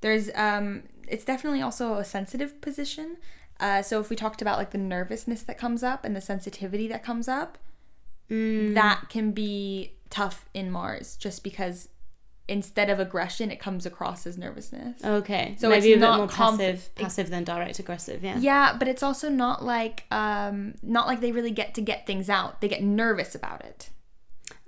[0.00, 3.16] There's um, it's definitely also a sensitive position.
[3.60, 6.88] Uh, so if we talked about like the nervousness that comes up and the sensitivity
[6.88, 7.58] that comes up,
[8.30, 8.74] Mm.
[8.74, 11.88] that can be tough in Mars, just because
[12.48, 15.04] instead of aggression, it comes across as nervousness.
[15.04, 15.54] Okay.
[15.58, 18.24] So maybe it's a bit not more conf- passive, passive than direct aggressive.
[18.24, 18.38] Yeah.
[18.38, 22.30] Yeah, but it's also not like um not like they really get to get things
[22.30, 22.60] out.
[22.60, 23.90] They get nervous about it.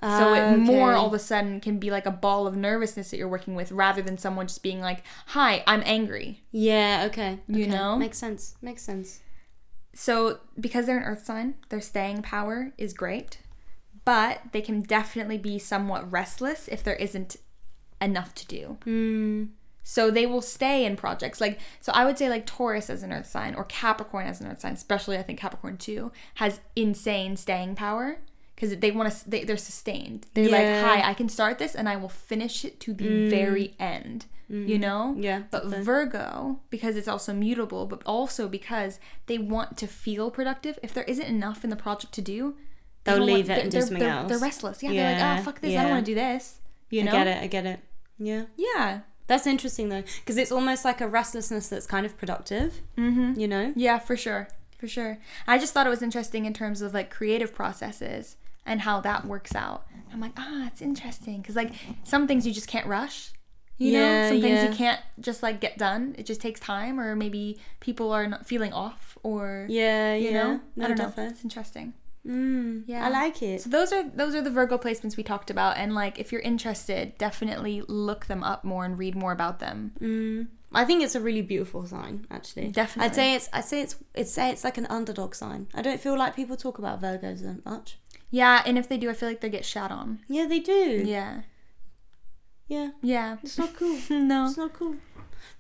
[0.03, 3.11] So Ah, it more all of a sudden can be like a ball of nervousness
[3.11, 7.05] that you're working with rather than someone just being like, "Hi, I'm angry." Yeah.
[7.07, 7.39] Okay.
[7.47, 7.71] You okay.
[7.71, 7.97] know?
[7.97, 8.55] Makes sense.
[8.63, 9.21] Makes sense.
[9.95, 13.39] So because they're an earth sign, their staying power is great,
[14.05, 17.37] but they can definitely be somewhat restless if there isn't
[18.01, 18.79] enough to do.
[18.87, 19.49] Mm.
[19.83, 21.41] So they will stay in projects.
[21.41, 24.47] Like so I would say like Taurus as an earth sign or Capricorn as an
[24.47, 28.19] earth sign, especially I think Capricorn too, has insane staying power
[28.55, 30.27] because they want to they, they're sustained.
[30.35, 30.51] They're Yeah.
[30.83, 34.27] like, "Hi, I can start this and I will finish it to the very end."
[34.53, 35.15] You know?
[35.17, 35.43] Yeah.
[35.53, 35.67] But.
[35.67, 41.05] Virgo, because it's also mutable, but also because they want to feel productive, if there
[41.05, 42.57] isn't enough in the project to do,
[43.05, 44.29] They'll don't leave want- it and do something they're, else.
[44.29, 44.83] They're restless.
[44.83, 45.77] Yeah, they're like, oh, fuck this.
[45.77, 46.61] I don't want to do this.
[46.91, 47.11] You know?
[47.13, 47.43] I get it.
[47.43, 47.81] I get it.
[48.19, 48.45] Yeah.
[48.57, 49.01] Yeah.
[49.27, 52.81] That's interesting though, because it's almost like a restlessness that's kind of productive.
[52.99, 53.39] Mm-hmm.
[53.39, 53.73] You know.
[53.77, 54.49] Yeah, for sure.
[54.77, 55.19] For sure.
[55.47, 58.37] I just thought it was interesting in terms of like creative processes
[58.67, 59.87] and how that works out.
[60.13, 61.41] I'm like, ah, it's interesting.
[61.41, 63.31] Because like some things you just can't rush.
[63.79, 64.71] You know, some things yeah.
[64.71, 66.15] you can't just like get done.
[66.19, 70.15] It just takes time, or maybe people are not feeling off, or Yeah.
[70.15, 70.43] you yeah.
[70.43, 71.25] know, No, I don't know.
[71.29, 71.95] It's interesting.
[72.27, 73.07] Mm, Yeah.
[73.07, 73.63] I like it.
[73.63, 76.43] So those are those are the Virgo placements we talked about, and like if you're
[76.43, 79.93] interested, definitely look them up more and read more about them.
[80.01, 80.49] Mm.
[80.73, 82.69] I think it's a really beautiful sign, actually.
[82.69, 83.09] Definitely.
[83.11, 83.49] I'd say it's.
[83.53, 83.97] I'd say it's.
[84.15, 85.67] It's say it's like an underdog sign.
[85.75, 87.99] I don't feel like people talk about Virgos that much.
[88.31, 90.21] Yeah, and if they do, I feel like they get shat on.
[90.29, 91.03] Yeah, they do.
[91.05, 91.41] Yeah,
[92.69, 92.91] Yeah.
[93.03, 93.39] yeah.
[93.43, 93.99] It's not cool.
[94.11, 94.95] no, It's not cool.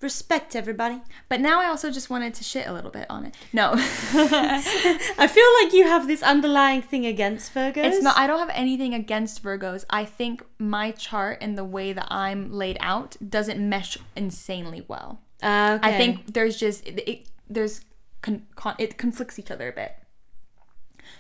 [0.01, 1.03] Respect everybody.
[1.29, 3.35] but now I also just wanted to shit a little bit on it.
[3.53, 7.85] No, I feel like you have this underlying thing against Virgos.
[7.85, 8.17] it's not.
[8.17, 9.85] I don't have anything against Virgos.
[9.91, 15.21] I think my chart and the way that I'm laid out doesn't mesh insanely well.
[15.43, 15.95] Ah, okay.
[15.95, 17.83] I think there's just it, it there's
[18.23, 19.97] con, con, it conflicts each other a bit.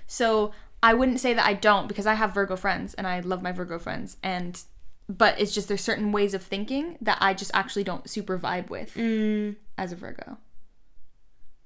[0.07, 3.43] So I wouldn't say that I don't because I have Virgo friends and I love
[3.43, 4.61] my Virgo friends and
[5.19, 8.71] but it's just there's certain ways of thinking that I just actually don't super vibe
[8.71, 10.39] with Mm, as a Virgo.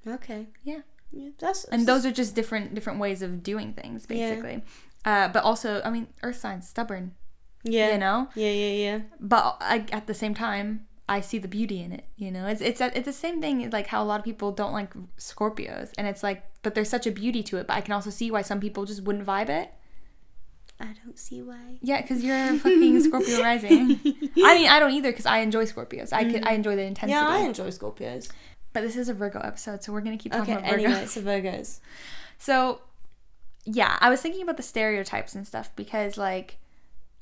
[0.06, 0.48] okay.
[0.62, 0.80] Yeah.
[1.10, 4.30] Yeah, that's And those are just different different ways of doing things Yeah.
[4.30, 4.64] basically.
[5.04, 7.14] Uh, but also, I mean, Earth signs stubborn,
[7.62, 7.92] Yeah.
[7.92, 8.28] you know.
[8.34, 8.98] Yeah, yeah, yeah.
[9.20, 12.06] But I, at the same time, I see the beauty in it.
[12.16, 14.72] You know, it's it's it's the same thing like how a lot of people don't
[14.72, 17.66] like Scorpios, and it's like, but there's such a beauty to it.
[17.68, 19.68] But I can also see why some people just wouldn't vibe it.
[20.80, 21.78] I don't see why.
[21.80, 24.00] Yeah, because you're a fucking Scorpio rising.
[24.44, 26.12] I mean, I don't either because I enjoy Scorpios.
[26.12, 26.56] I could, I mm.
[26.56, 27.12] enjoy the intensity.
[27.12, 28.30] Yeah, I enjoy Scorpios.
[28.72, 30.84] but this is a Virgo episode, so we're gonna keep talking Okay, about Virgo.
[30.84, 31.80] anyway, so Virgos.
[32.36, 32.80] So,
[33.64, 36.58] yeah, I was thinking about the stereotypes and stuff because, like,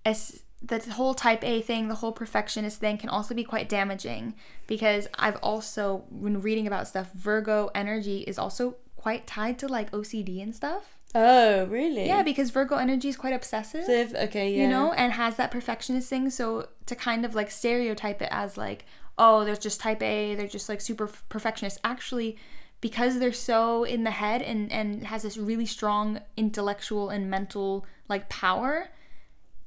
[0.05, 4.35] as the whole type A thing, the whole perfectionist thing can also be quite damaging
[4.67, 9.91] because I've also, when reading about stuff, Virgo energy is also quite tied to like
[9.91, 10.99] OCD and stuff.
[11.15, 12.07] Oh, really?
[12.07, 13.85] Yeah, because Virgo energy is quite obsessive.
[13.85, 14.63] So if, okay, yeah.
[14.63, 16.31] You know, and has that perfectionist thing.
[16.31, 18.87] So to kind of like stereotype it as like,
[19.19, 21.79] oh, they're just type A, they're just like super perfectionist.
[21.85, 22.39] Actually,
[22.81, 27.87] because they're so in the head and and has this really strong intellectual and mental
[28.09, 28.89] like power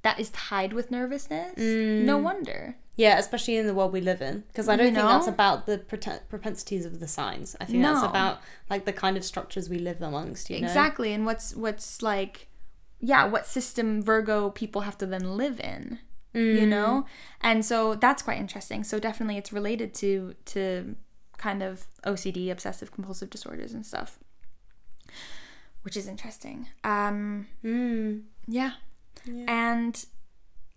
[0.01, 1.57] that is tied with nervousness.
[1.57, 2.23] No mm.
[2.23, 2.75] wonder.
[2.97, 5.65] Yeah, especially in the world we live in, because I don't You think that's about
[5.65, 7.55] the prote- propensities of the signs.
[7.59, 10.49] I think that's about like the kind of structures we live amongst.
[10.49, 10.67] You know?
[10.67, 11.11] Exactly.
[11.13, 12.47] And what's what's like
[13.01, 15.99] yeah, what system Virgo people have to then live in.
[16.33, 17.05] You know?
[17.39, 18.83] And so that's quite interesting.
[18.83, 20.95] So definitely it's related to to
[21.37, 24.19] kind of OCD, obsessive compulsive disorders and stuff.
[25.83, 26.67] Which is interesting.
[26.83, 28.23] Um Mm.
[28.47, 28.71] yeah.
[29.25, 29.45] Yeah.
[29.47, 30.05] And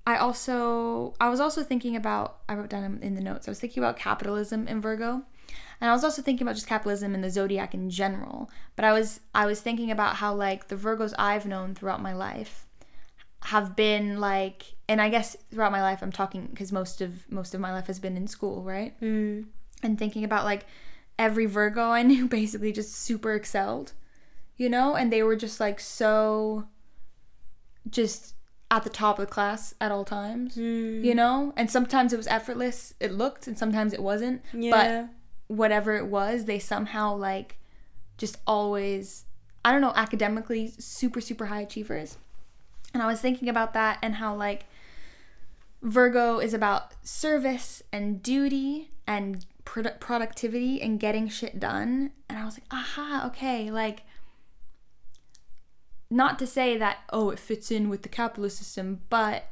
[0.08, 3.46] I also I was also thinking about I wrote down in- the notes.
[3.46, 5.22] I was thinking about capitalism in Virgo.
[5.82, 8.50] And I was also thinking about just capitalism in the zodiac in general.
[8.74, 12.14] But I was I was thinking about how like the Virgos I've known throughout my
[12.14, 12.66] life
[13.42, 17.52] have been like and I guess throughout my life I'm talking cuz most of most
[17.52, 18.98] of my life has been in school, right?
[19.02, 19.48] Mm.
[19.82, 20.64] And thinking about like
[21.18, 23.92] every Virgo I knew basically just super excelled,
[24.56, 26.66] you know, and they were just like so
[27.90, 28.36] just
[28.70, 31.02] at the top of the class at all times, Mm.
[31.04, 31.52] you know?
[31.56, 34.42] And sometimes it was effortless, it looked, and sometimes it wasn't.
[34.52, 34.70] Yeah.
[35.48, 37.56] But whatever it was, they somehow like
[38.18, 39.24] just always,
[39.64, 42.18] I don't know, academically super, super high achievers.
[42.92, 44.66] And I was thinking about that and how like
[45.82, 52.10] Virgo is about service and duty and produ- productivity and getting shit done.
[52.28, 54.02] And I was like, aha, okay, like
[56.10, 59.44] not to say that oh it fits in with the capitalist system, but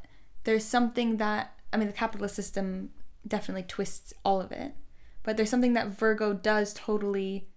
[0.45, 2.91] there's something that I mean the capitalist system
[3.27, 4.73] definitely twists all of it.
[5.23, 7.49] But there's something that Virgo does totally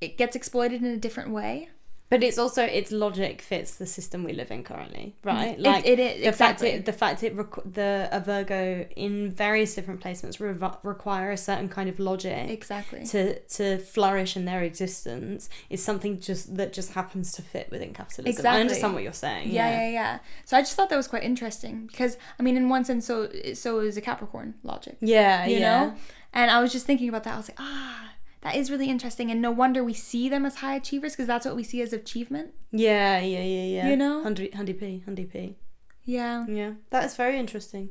[0.00, 1.70] it gets exploited in a different way.
[2.10, 5.58] But it's also its logic fits the system we live in currently, right?
[5.58, 6.68] It- it is, the fact exactly.
[6.70, 11.36] it the fact it requ- the a Virgo in various different placements rev- require a
[11.36, 13.04] certain kind of logic Exactly.
[13.06, 17.92] to to flourish in their existence is something just that just happens to fit within
[17.94, 18.46] capitalism.
[18.46, 19.50] I understand what you're saying.
[19.50, 20.18] Yeah, Yeah, yeah, yeah.
[20.44, 23.28] So I just thought that was quite interesting because I mean, in one sense, so
[23.54, 25.86] so is a Capricorn logic, yeah, you yeah.
[25.86, 25.94] know.
[26.34, 27.34] And I was just thinking about that.
[27.34, 28.10] I was like, ah,
[28.44, 31.44] that is really interesting, and no wonder we see them as high achievers because that's
[31.44, 32.52] what we see as achievement.
[32.70, 33.88] Yeah, yeah, yeah, yeah.
[33.88, 34.22] You know?
[34.24, 35.56] Hundy, Hundy P, Hundy P.
[36.04, 36.44] Yeah.
[36.46, 37.90] Yeah, that is very interesting.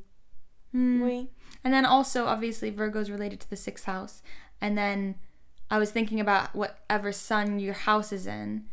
[0.71, 1.01] Hmm.
[1.01, 1.29] We.
[1.63, 4.21] And then also, obviously, Virgo's related to the sixth house.
[4.61, 5.15] And then
[5.69, 8.65] I was thinking about whatever sun your house is in,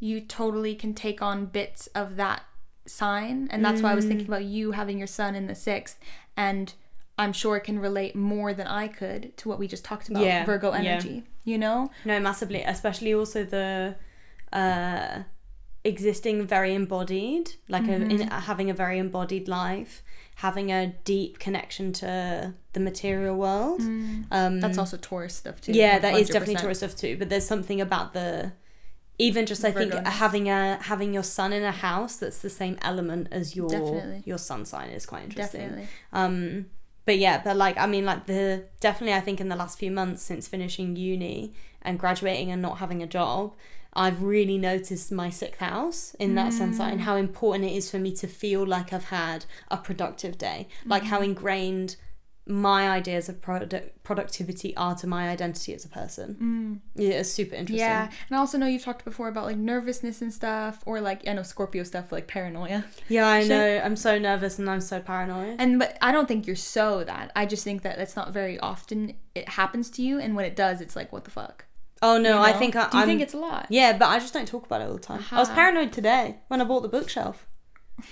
[0.00, 2.42] you totally can take on bits of that
[2.86, 3.48] sign.
[3.50, 4.08] And that's why I was Mm.
[4.08, 5.98] thinking about you having your sun in the sixth.
[6.36, 6.72] And
[7.18, 10.22] I'm sure it can relate more than I could to what we just talked about
[10.22, 10.78] Yeah, Virgo yeah.
[10.78, 11.90] energy, you know?
[12.04, 13.96] No, massively, especially also the
[14.52, 15.22] uh,
[15.84, 18.28] existing very embodied, like a, in, Mm-hmm.
[18.28, 20.02] having a very embodied life,
[20.36, 23.80] having a deep connection to the material world.
[23.80, 24.60] Um, Mm.
[24.60, 25.72] That's also Taurus stuff too.
[25.72, 26.60] yeah, that is definitely 100%.
[26.60, 27.16] Taurus stuff too.
[27.18, 28.52] But there's something about the
[29.18, 32.76] even just I think having a having your sun in a house that's the same
[32.82, 34.22] element as your Definitely.
[34.26, 35.60] your sun sign is quite interesting.
[35.62, 35.88] Definitely.
[36.12, 36.66] Um,
[37.06, 39.90] but yeah, but like I mean, like the definitely I think in the last few
[39.90, 43.54] months since finishing uni and graduating and not having a job,
[43.94, 47.04] I've really noticed my sixth house in that sense and mm.
[47.04, 51.04] how important it is for me to feel like I've had a productive day, like
[51.04, 51.26] how mm.
[51.26, 51.96] ingrained
[52.48, 56.80] my ideas of product productivity are to my identity as a person.
[56.96, 57.02] Mm.
[57.02, 57.80] Yeah, it's super interesting.
[57.80, 61.26] Yeah, and I also know you've talked before about like nervousness and stuff, or like
[61.26, 62.84] I know Scorpio stuff, like paranoia.
[63.08, 63.82] Yeah, I know.
[63.84, 65.56] I'm so nervous and I'm so paranoid.
[65.58, 67.32] And but I don't think you're so that.
[67.34, 70.54] I just think that that's not very often it happens to you, and when it
[70.54, 71.64] does, it's like what the fuck.
[72.00, 73.66] Oh no, you I think I, Do you I'm, think it's a lot?
[73.70, 75.24] Yeah, but I just don't talk about it all the time.
[75.32, 77.46] I was paranoid today when I bought the bookshelf.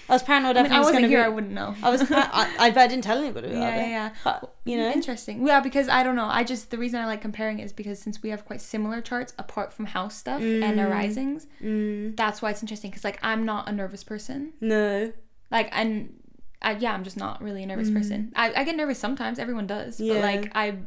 [0.09, 1.21] I was paranoid I mean, I was wasn't going to here.
[1.21, 1.25] be.
[1.27, 1.75] I wouldn't know.
[1.83, 2.11] I was.
[2.11, 3.79] I, I, I, I didn't tell anybody about yeah, it.
[3.81, 4.11] yeah, yeah.
[4.25, 5.47] But you know, Interesting.
[5.47, 6.25] Yeah, because I don't know.
[6.27, 9.01] I just the reason I like comparing it is because since we have quite similar
[9.03, 12.91] charts apart from house stuff and arisings, mm, that's why it's interesting.
[12.91, 14.53] Because like I'm not a nervous person.
[14.61, 15.13] no,
[15.51, 16.21] Like and.
[16.63, 18.33] I, yeah, I'm just not really a nervous person.
[18.35, 19.39] I, I get nervous sometimes.
[19.39, 20.15] Everyone does, but Mm.
[20.15, 20.21] Yeah.
[20.23, 20.79] like I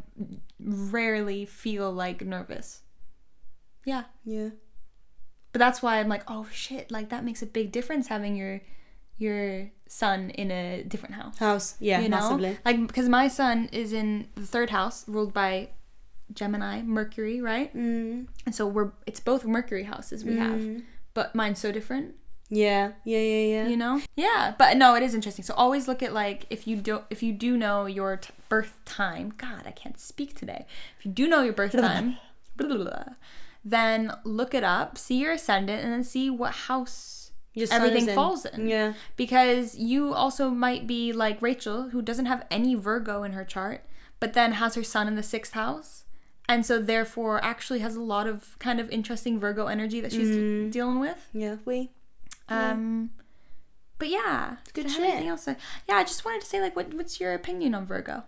[0.59, 2.81] rarely feel like nervous.
[3.85, 4.49] Yeah, yeah,
[5.51, 8.61] but that's why I'm like, oh shit, like that makes a big difference having your
[9.17, 11.37] your sun in a different house.
[11.37, 12.57] house, yeah, you know, massively.
[12.65, 15.69] like because my sun is in the third house, ruled by
[16.33, 17.73] Gemini, Mercury, right?
[17.75, 22.15] Mm, And so we're it's both Mercury houses we have, mm, but mine's so different,
[22.49, 23.67] yeah, yeah, yeah, yeah.
[23.69, 24.01] you know.
[24.15, 25.43] Yeah, but no, it is interesting.
[25.45, 28.79] So always look at like if you don't if you do know your t- birth
[28.85, 29.33] time.
[29.37, 30.65] God, I can't speak today.
[30.99, 32.17] If you do know your birth time,
[32.57, 33.03] blah, blah, blah,
[33.63, 36.91] then look it up, see your ascendant, and then see what house
[37.71, 38.15] everything in.
[38.15, 38.67] falls in.
[38.67, 43.43] Yeah, Because you also might be like Rachel, who doesn't have any Virgo in her
[43.45, 43.83] chart,
[44.19, 46.05] but then has her sun in the sixth house.
[46.49, 50.29] And so, therefore, actually has a lot of kind of interesting Virgo energy that she's
[50.29, 50.71] Mm.
[50.71, 51.27] dealing with.
[51.33, 51.57] yeah.
[51.65, 51.91] We.
[52.49, 53.09] Um,
[53.99, 55.27] but yeah, Good have anything shit.
[55.29, 55.47] else?
[55.89, 58.23] Yeah, I just wanted to say, like, what, what's your opinion on Virgo?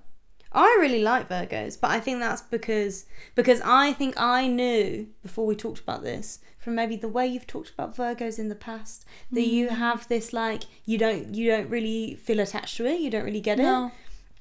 [0.52, 5.46] I really like Virgos, but I think that's because because I think I knew before
[5.46, 9.06] we talked about this from maybe the way you've talked about Virgos in the past
[9.32, 9.78] that you Mm.
[9.78, 13.42] have this like you don't you don't really feel attached to it, you don't really
[13.42, 13.92] get it.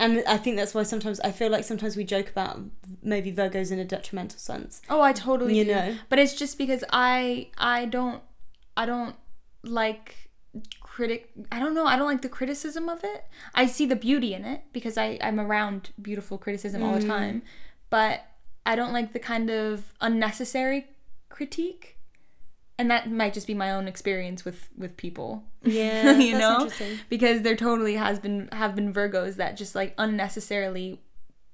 [0.01, 2.61] And I think that's why sometimes I feel like sometimes we joke about
[3.03, 4.81] maybe Virgos in a detrimental sense.
[4.89, 5.75] Oh, I totally You do.
[5.75, 5.97] know.
[6.09, 8.23] But it's just because I I don't
[8.77, 9.17] I don't
[9.65, 10.28] like
[10.99, 11.21] critic
[11.53, 13.21] I don't know, I don't like the criticism of it.
[13.55, 17.17] I see the beauty in it because I I'm around beautiful criticism all the Mm.
[17.19, 17.37] time,
[17.97, 18.17] but
[18.71, 19.71] I don't like the kind of
[20.09, 20.81] unnecessary
[21.37, 21.85] critique.
[22.81, 25.31] and that might just be my own experience with with people.
[25.65, 26.99] Yeah, you that's know, interesting.
[27.15, 30.89] because there totally has been have been Virgos that just like unnecessarily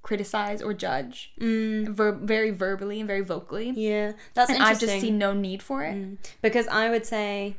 [0.08, 1.16] criticize or judge,
[1.98, 4.88] ver- very verbally and very vocally, Yeah, that's and I've interesting.
[4.88, 5.94] just seen no need for it.
[5.96, 6.16] Mm.
[6.46, 7.56] because I would say,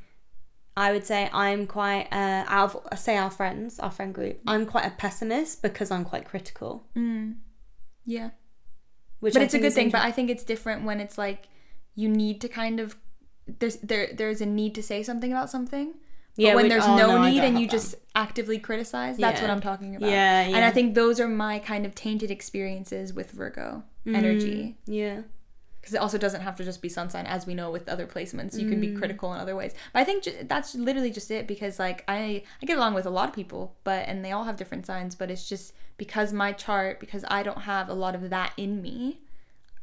[0.78, 4.42] I would say I'm quite uh, out of say our friends, our friend group.
[4.46, 6.86] I'm quite a pessimist because I'm quite critical.
[8.06, 8.32] Yeah.
[9.20, 11.48] Which but I it's a good thing but i think it's different when it's like
[11.96, 12.96] you need to kind of
[13.48, 15.94] there's there there's a need to say something about something
[16.36, 19.50] but Yeah, when there's oh, no, no, need and you just actively criticize that's what
[19.50, 23.14] i'm talking about Yeah, yeah, and i think those are my kind of tainted experiences
[23.14, 25.22] with virgo energy yeah.
[25.86, 28.08] Because it also doesn't have to just be sun sign as we know with other
[28.08, 28.82] placements you can Mm.
[28.82, 32.04] be critical in other ways but i think ju- that's literally just it because like
[32.08, 34.88] i i get along with a lot of people but and they all have different
[34.88, 38.52] signs but it's just because my chart because i don't have a lot of that
[38.58, 39.20] in me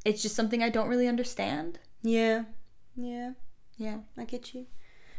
[0.05, 2.45] it's just something i don't really understand Yeah.
[2.97, 3.31] Yeah.
[3.77, 4.67] yeah I get you.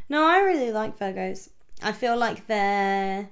[0.08, 1.48] No, I really like Virgos.
[1.82, 3.30] I feel like they're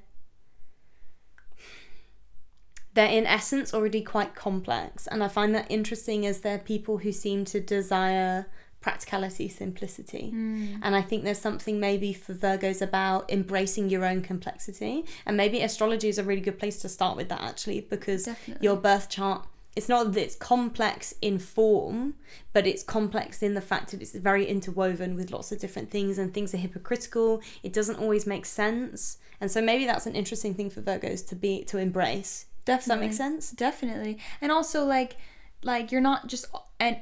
[2.94, 7.12] they're in essence already quite complex, and I find that interesting as they're people who
[7.12, 8.46] seem to desire
[8.82, 10.30] practicality, simplicity.
[10.30, 10.76] Hmm.
[10.82, 15.62] And I think there's something maybe for Virgos about embracing your own complexity, and maybe
[15.62, 18.64] astrology is a really good place to start with that actually, because Definitely.
[18.64, 19.46] your birth chart.
[19.74, 22.14] It's not that it's complex in form,
[22.52, 26.18] but it's complex in the fact that it's very interwoven with lots of different things
[26.18, 27.40] and things are hypocritical.
[27.62, 29.16] It doesn't always make sense.
[29.40, 32.44] And so maybe that's an interesting thing for Virgos to be to embrace.
[32.64, 33.50] Does that make sense?
[33.50, 35.16] definitely and also like
[35.62, 36.46] like you're not just
[36.80, 36.96] and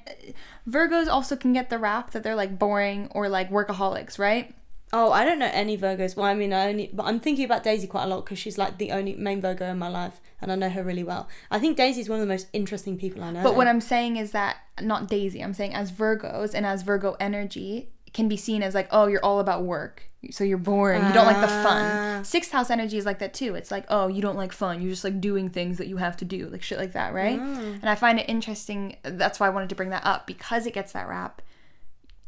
[0.69, 4.55] virgos also can get the rap that they're like boring or like workaholics right
[4.93, 6.17] Oh, I don't know any Virgos.
[6.17, 8.59] Well, I mean, I only, but I'm thinking about Daisy quite a lot because she's
[8.59, 11.29] like the only main Virgo in my life, and I know her really well.
[11.49, 13.43] I think Daisy's one of the most interesting people I know.
[13.45, 15.45] But what I'm saying is that not Daisy.
[15.45, 19.25] I'm saying as Virgos and as Virgo energy can be seen as like, oh, you're
[19.25, 20.05] all about work.
[20.31, 21.03] So you're boring.
[21.07, 21.63] You don't like the Ah.
[21.63, 22.25] fun.
[22.25, 23.55] Sixth house energy is like that too.
[23.55, 24.83] It's like, oh, you don't like fun.
[24.83, 27.39] You're just like doing things that you have to do, like shit like that, right?
[27.41, 28.97] And I find it interesting.
[29.03, 31.41] That's why I wanted to bring that up because it gets that rap.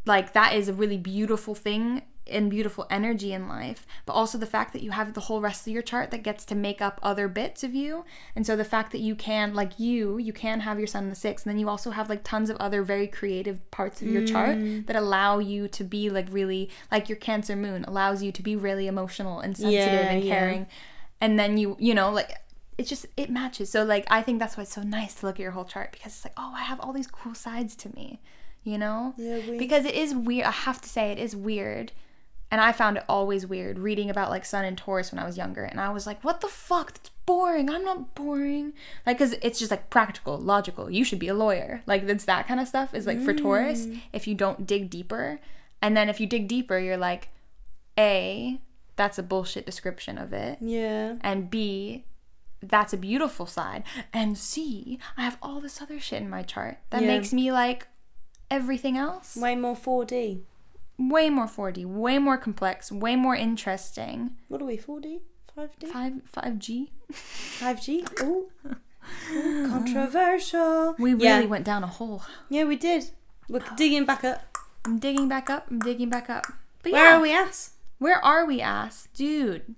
[0.07, 4.47] Like that is a really beautiful thing and beautiful energy in life, but also the
[4.47, 7.01] fact that you have the whole rest of your chart that gets to make up
[7.03, 8.05] other bits of you.
[8.37, 11.11] And so the fact that you can, like you, you can have your sun in
[11.11, 14.09] the sixth, and then you also have like tons of other very creative parts of
[14.09, 14.87] your chart mm.
[14.87, 18.57] that allow you to be like really, like your Cancer moon allows you to be
[18.57, 20.35] really emotional and sensitive Yeah, and yeah.
[20.39, 20.67] caring.
[21.21, 22.37] And then you, you know, like
[22.79, 23.71] it just it matches.
[23.71, 25.93] So like I think that's why it's so nice to look at your whole chart
[25.93, 28.21] because it's like, oh, I have all these cool sides to me,
[28.65, 29.15] you know?
[29.17, 30.47] Yeah, we- Because it is weird.
[30.47, 31.93] I have to say it is weird.
[32.53, 35.37] And I found it always weird reading about like Sun and Taurus when I was
[35.37, 36.93] younger, and I was like, "What the fuck?
[36.93, 37.69] That's boring.
[37.71, 38.75] I'm not boring."
[39.07, 40.91] Like, cause it's just like practical, logical.
[40.91, 41.83] You should be a lawyer.
[41.87, 42.95] Like, it's that kind of stuff.
[42.95, 44.01] Is like for Taurus, mm.
[44.13, 45.41] if you don't dig deeper,
[45.81, 47.31] and then if you dig deeper, you're like,
[47.99, 48.61] a,
[48.97, 51.17] that's a bullshit description of it yeah.
[51.21, 52.05] and B,
[52.63, 53.83] that's a beautiful side,
[54.13, 57.09] and C, I have all this other shit in my chart that Yeah.
[57.09, 57.89] makes me like
[58.51, 60.43] everything else Way more 4D.
[60.99, 64.33] Way more 4D, way more complex, way more interesting.
[64.49, 65.21] What are we, 4D?
[65.57, 65.89] 5D?
[65.89, 66.91] Five five G.
[67.13, 68.23] 5G?
[68.23, 68.49] Ooh.
[69.33, 70.95] Ooh, controversial.
[70.99, 71.45] We really yeah.
[71.45, 72.23] went down a hole.
[72.49, 73.11] Yeah, we did.
[73.49, 74.57] We're digging back up.
[74.85, 75.67] I'm digging back up.
[75.71, 76.47] I'm digging back up.
[76.83, 77.69] But Where yeah, are we at?
[77.99, 79.77] Where are we, ass, dude?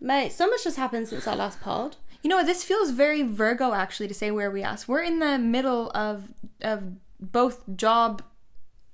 [0.00, 1.96] Mate, so much has happened since our last pod.
[2.22, 2.46] You know what?
[2.46, 4.88] This feels very Virgo actually to say where we ask.
[4.88, 6.82] We're in the middle of of
[7.20, 8.22] both job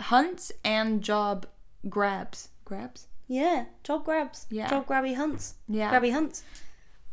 [0.01, 1.47] hunts and job
[1.89, 2.49] grabs.
[2.65, 3.07] Grabs.
[3.29, 4.47] Yeah, job grabs.
[4.51, 4.69] Yeah.
[4.69, 5.55] Job grabby hunts.
[5.69, 5.91] Yeah.
[5.93, 6.43] Grabby hunts.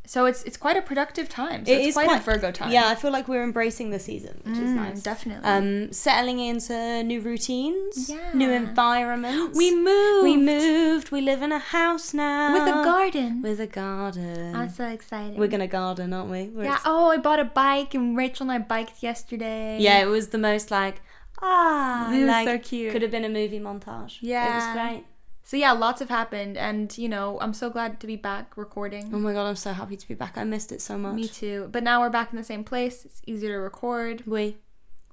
[0.06, 1.64] So it's it's quite a productive time.
[1.66, 2.72] So It it's is quite, quite- a Virgo time.
[2.72, 5.02] Yeah, I feel like we're embracing the season, which is Mm, nice.
[5.04, 5.46] definitely.
[5.48, 8.18] Um, settling into new routines, Yeah.
[8.34, 9.56] new environments.
[9.58, 10.24] we moved.
[10.24, 11.12] we moved.
[11.12, 13.42] We live in a house now with a garden.
[13.42, 14.56] With a garden.
[14.56, 15.38] I'm so excited.
[15.38, 16.46] We're gonna garden, aren't we?
[16.50, 16.74] We're yeah.
[16.74, 19.78] ex- Oh, I bought a bike, and Rachel and I biked yesterday.
[19.80, 20.00] yeah.
[20.02, 21.02] It was the most like
[21.42, 22.92] ah, It was like so cute.
[22.92, 24.18] Could have been a movie montage.
[24.22, 25.06] Yeah, it was great.
[25.44, 29.12] So yeah, lots have happened, and you know, I'm so glad to be back recording.
[29.14, 30.38] Oh my god, I'm so happy to be back.
[30.38, 31.16] I missed it so much.
[31.16, 31.68] Me too.
[31.72, 33.06] But now we're back in the same place.
[33.06, 34.24] It's easier to record.
[34.26, 34.58] We.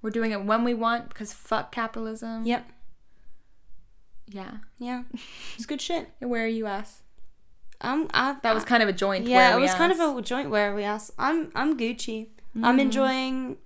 [0.00, 2.44] We're doing it when we want because fuck capitalism.
[2.44, 2.70] Yep.
[4.28, 4.58] Yeah.
[4.78, 5.02] Yeah.
[5.56, 6.10] It's good shit.
[6.20, 7.02] Where are you, ass?
[7.80, 8.08] I'm.
[8.14, 9.26] I've, That was kind of a joint.
[9.26, 11.12] Yeah, it was kind of a joint where we asked.
[11.18, 12.28] I'm I'm Gucci.
[12.56, 12.64] Mm.
[12.64, 13.56] I'm enjoying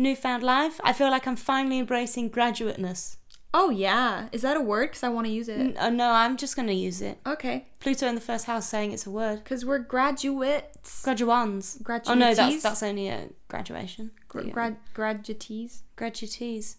[0.00, 0.80] newfound life.
[0.84, 3.16] I feel like I'm finally embracing graduateness.
[3.52, 4.90] Oh yeah, is that a word?
[4.90, 5.58] Because I want to use it.
[5.58, 7.18] N- uh, no, I'm just gonna use it.
[7.26, 9.42] Okay, Pluto in the first house saying it's a word.
[9.42, 11.02] because we're graduates.
[11.04, 11.82] Graduands.
[11.82, 12.10] Graduates.
[12.10, 14.12] Oh no, that's that's only a graduation.
[14.28, 14.52] Gra- Yeah.
[14.52, 15.82] grad graduatees.
[15.96, 16.76] Graduatees.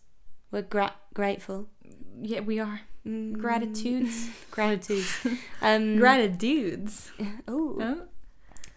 [0.51, 1.67] We're gra- grateful.
[2.21, 2.81] Yeah, we are.
[3.05, 4.29] Mm, Gratitudes.
[4.51, 5.11] Gratitudes.
[5.61, 7.11] Um, Gratitudes.
[7.47, 7.77] oh.
[7.81, 8.01] Oh.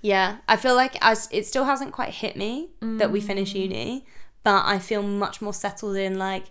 [0.02, 4.04] Yeah, I feel like as it still hasn't quite hit me that we finish uni,
[4.44, 6.18] but I feel much more settled in.
[6.18, 6.44] Like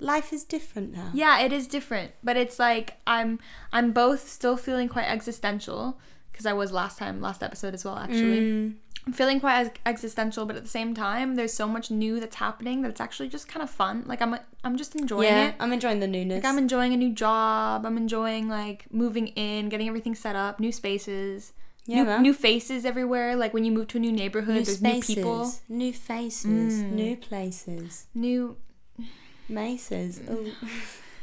[0.00, 1.10] life is different now.
[1.14, 3.38] Yeah, it is different, but it's like I'm
[3.72, 5.98] I'm both still feeling quite existential
[6.30, 8.40] because I was last time last episode as well actually.
[8.40, 8.74] Mm.
[9.06, 12.82] I'm feeling quite existential, but at the same time there's so much new that's happening
[12.82, 14.04] that it's actually just kind of fun.
[14.06, 15.54] Like I'm I'm just enjoying yeah, it.
[15.60, 16.44] I'm enjoying the newness.
[16.44, 17.86] Like I'm enjoying a new job.
[17.86, 21.52] I'm enjoying like moving in, getting everything set up, new spaces,
[21.88, 22.22] Yeah, new, man.
[22.22, 23.34] new faces everywhere.
[23.34, 26.74] Like when you move to a new neighborhood, new there's spaces, new people, new faces,
[26.82, 26.92] Mm.
[26.92, 28.56] new places, new
[29.48, 30.20] maces.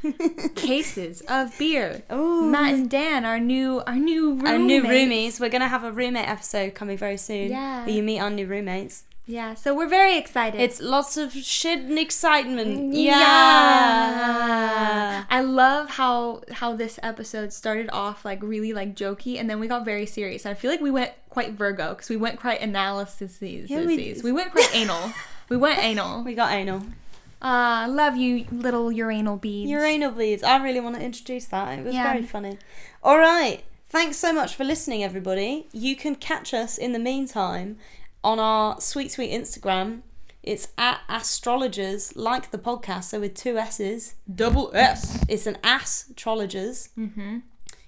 [0.55, 2.03] Cases of beer.
[2.09, 4.47] oh, Matt and Dan, our new our new roommates.
[4.49, 5.39] our new roomies.
[5.39, 7.49] We're gonna have a roommate episode coming very soon.
[7.49, 7.85] Yeah.
[7.85, 9.03] where you meet our new roommates.
[9.27, 10.61] Yeah, so we're very excited.
[10.61, 12.93] It's lots of shit and excitement.
[12.93, 13.19] Yeah.
[13.19, 15.23] Yeah.
[15.29, 19.67] I love how how this episode started off like really like jokey and then we
[19.67, 20.45] got very serious.
[20.45, 23.37] I feel like we went quite Virgo because we went quite analysis.
[23.41, 25.11] Yeah, we- we went quite anal.
[25.49, 26.23] We went anal.
[26.23, 26.83] We got anal.
[27.41, 29.69] Ah, love you, little uranal beads.
[29.69, 30.41] Uranal beads.
[30.43, 31.79] I really want to introduce that.
[31.79, 32.11] It was Yeah.
[32.11, 32.57] very funny.
[33.03, 33.63] All right.
[33.89, 35.67] Thanks so much for listening, everybody.
[35.71, 37.77] You can catch us in the meantime
[38.25, 40.01] on our sweet, sweet Instagram.
[40.43, 44.15] It's at asstrologers, like the podcast, so with two S's.
[44.33, 45.23] Double S.
[45.29, 46.89] It's an asstrologers.
[46.97, 47.37] Mm-hmm.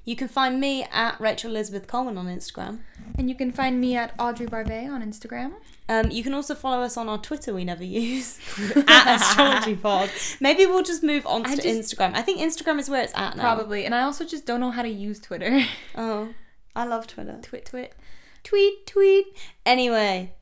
[0.06, 2.80] You can find me at Rachel Elizabeth Coleman on Instagram.
[3.18, 5.54] And you can find me at Audree Barve on Instagram.
[5.90, 8.40] Um, you can also follow us on our Twitter we never use
[8.88, 10.10] at Asstrology Pod.
[10.40, 12.16] Maybe we'll just move on to I just- Instagram.
[12.16, 13.44] I think Instagram is where it's at now.
[13.56, 13.86] Probably.
[13.86, 15.62] And I also just don't know how to use Twitter.
[15.96, 16.30] Oh,
[16.76, 17.40] I love Twitter.
[17.42, 17.94] twit twit.
[18.48, 19.26] Tweet, tweet.
[19.66, 20.34] Anyway,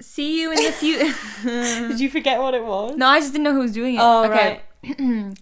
[0.00, 1.12] See you in the future.
[1.88, 2.94] did you forget what it was?
[2.96, 4.00] no, I just didn't know who was doing it.
[4.00, 4.60] Oh, okay.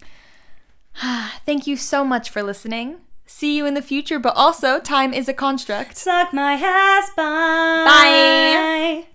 [1.47, 2.97] Thank you so much for listening.
[3.27, 5.97] See you in the future, but also time is a construct.
[5.97, 7.11] Suck my ass.
[7.17, 7.85] Bye.
[7.87, 9.07] Bye.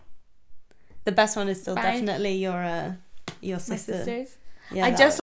[1.06, 1.82] The best one is still Bye.
[1.84, 2.94] definitely your uh,
[3.42, 3.94] your My sister.
[3.94, 4.38] sisters.
[4.72, 5.16] Yeah, I just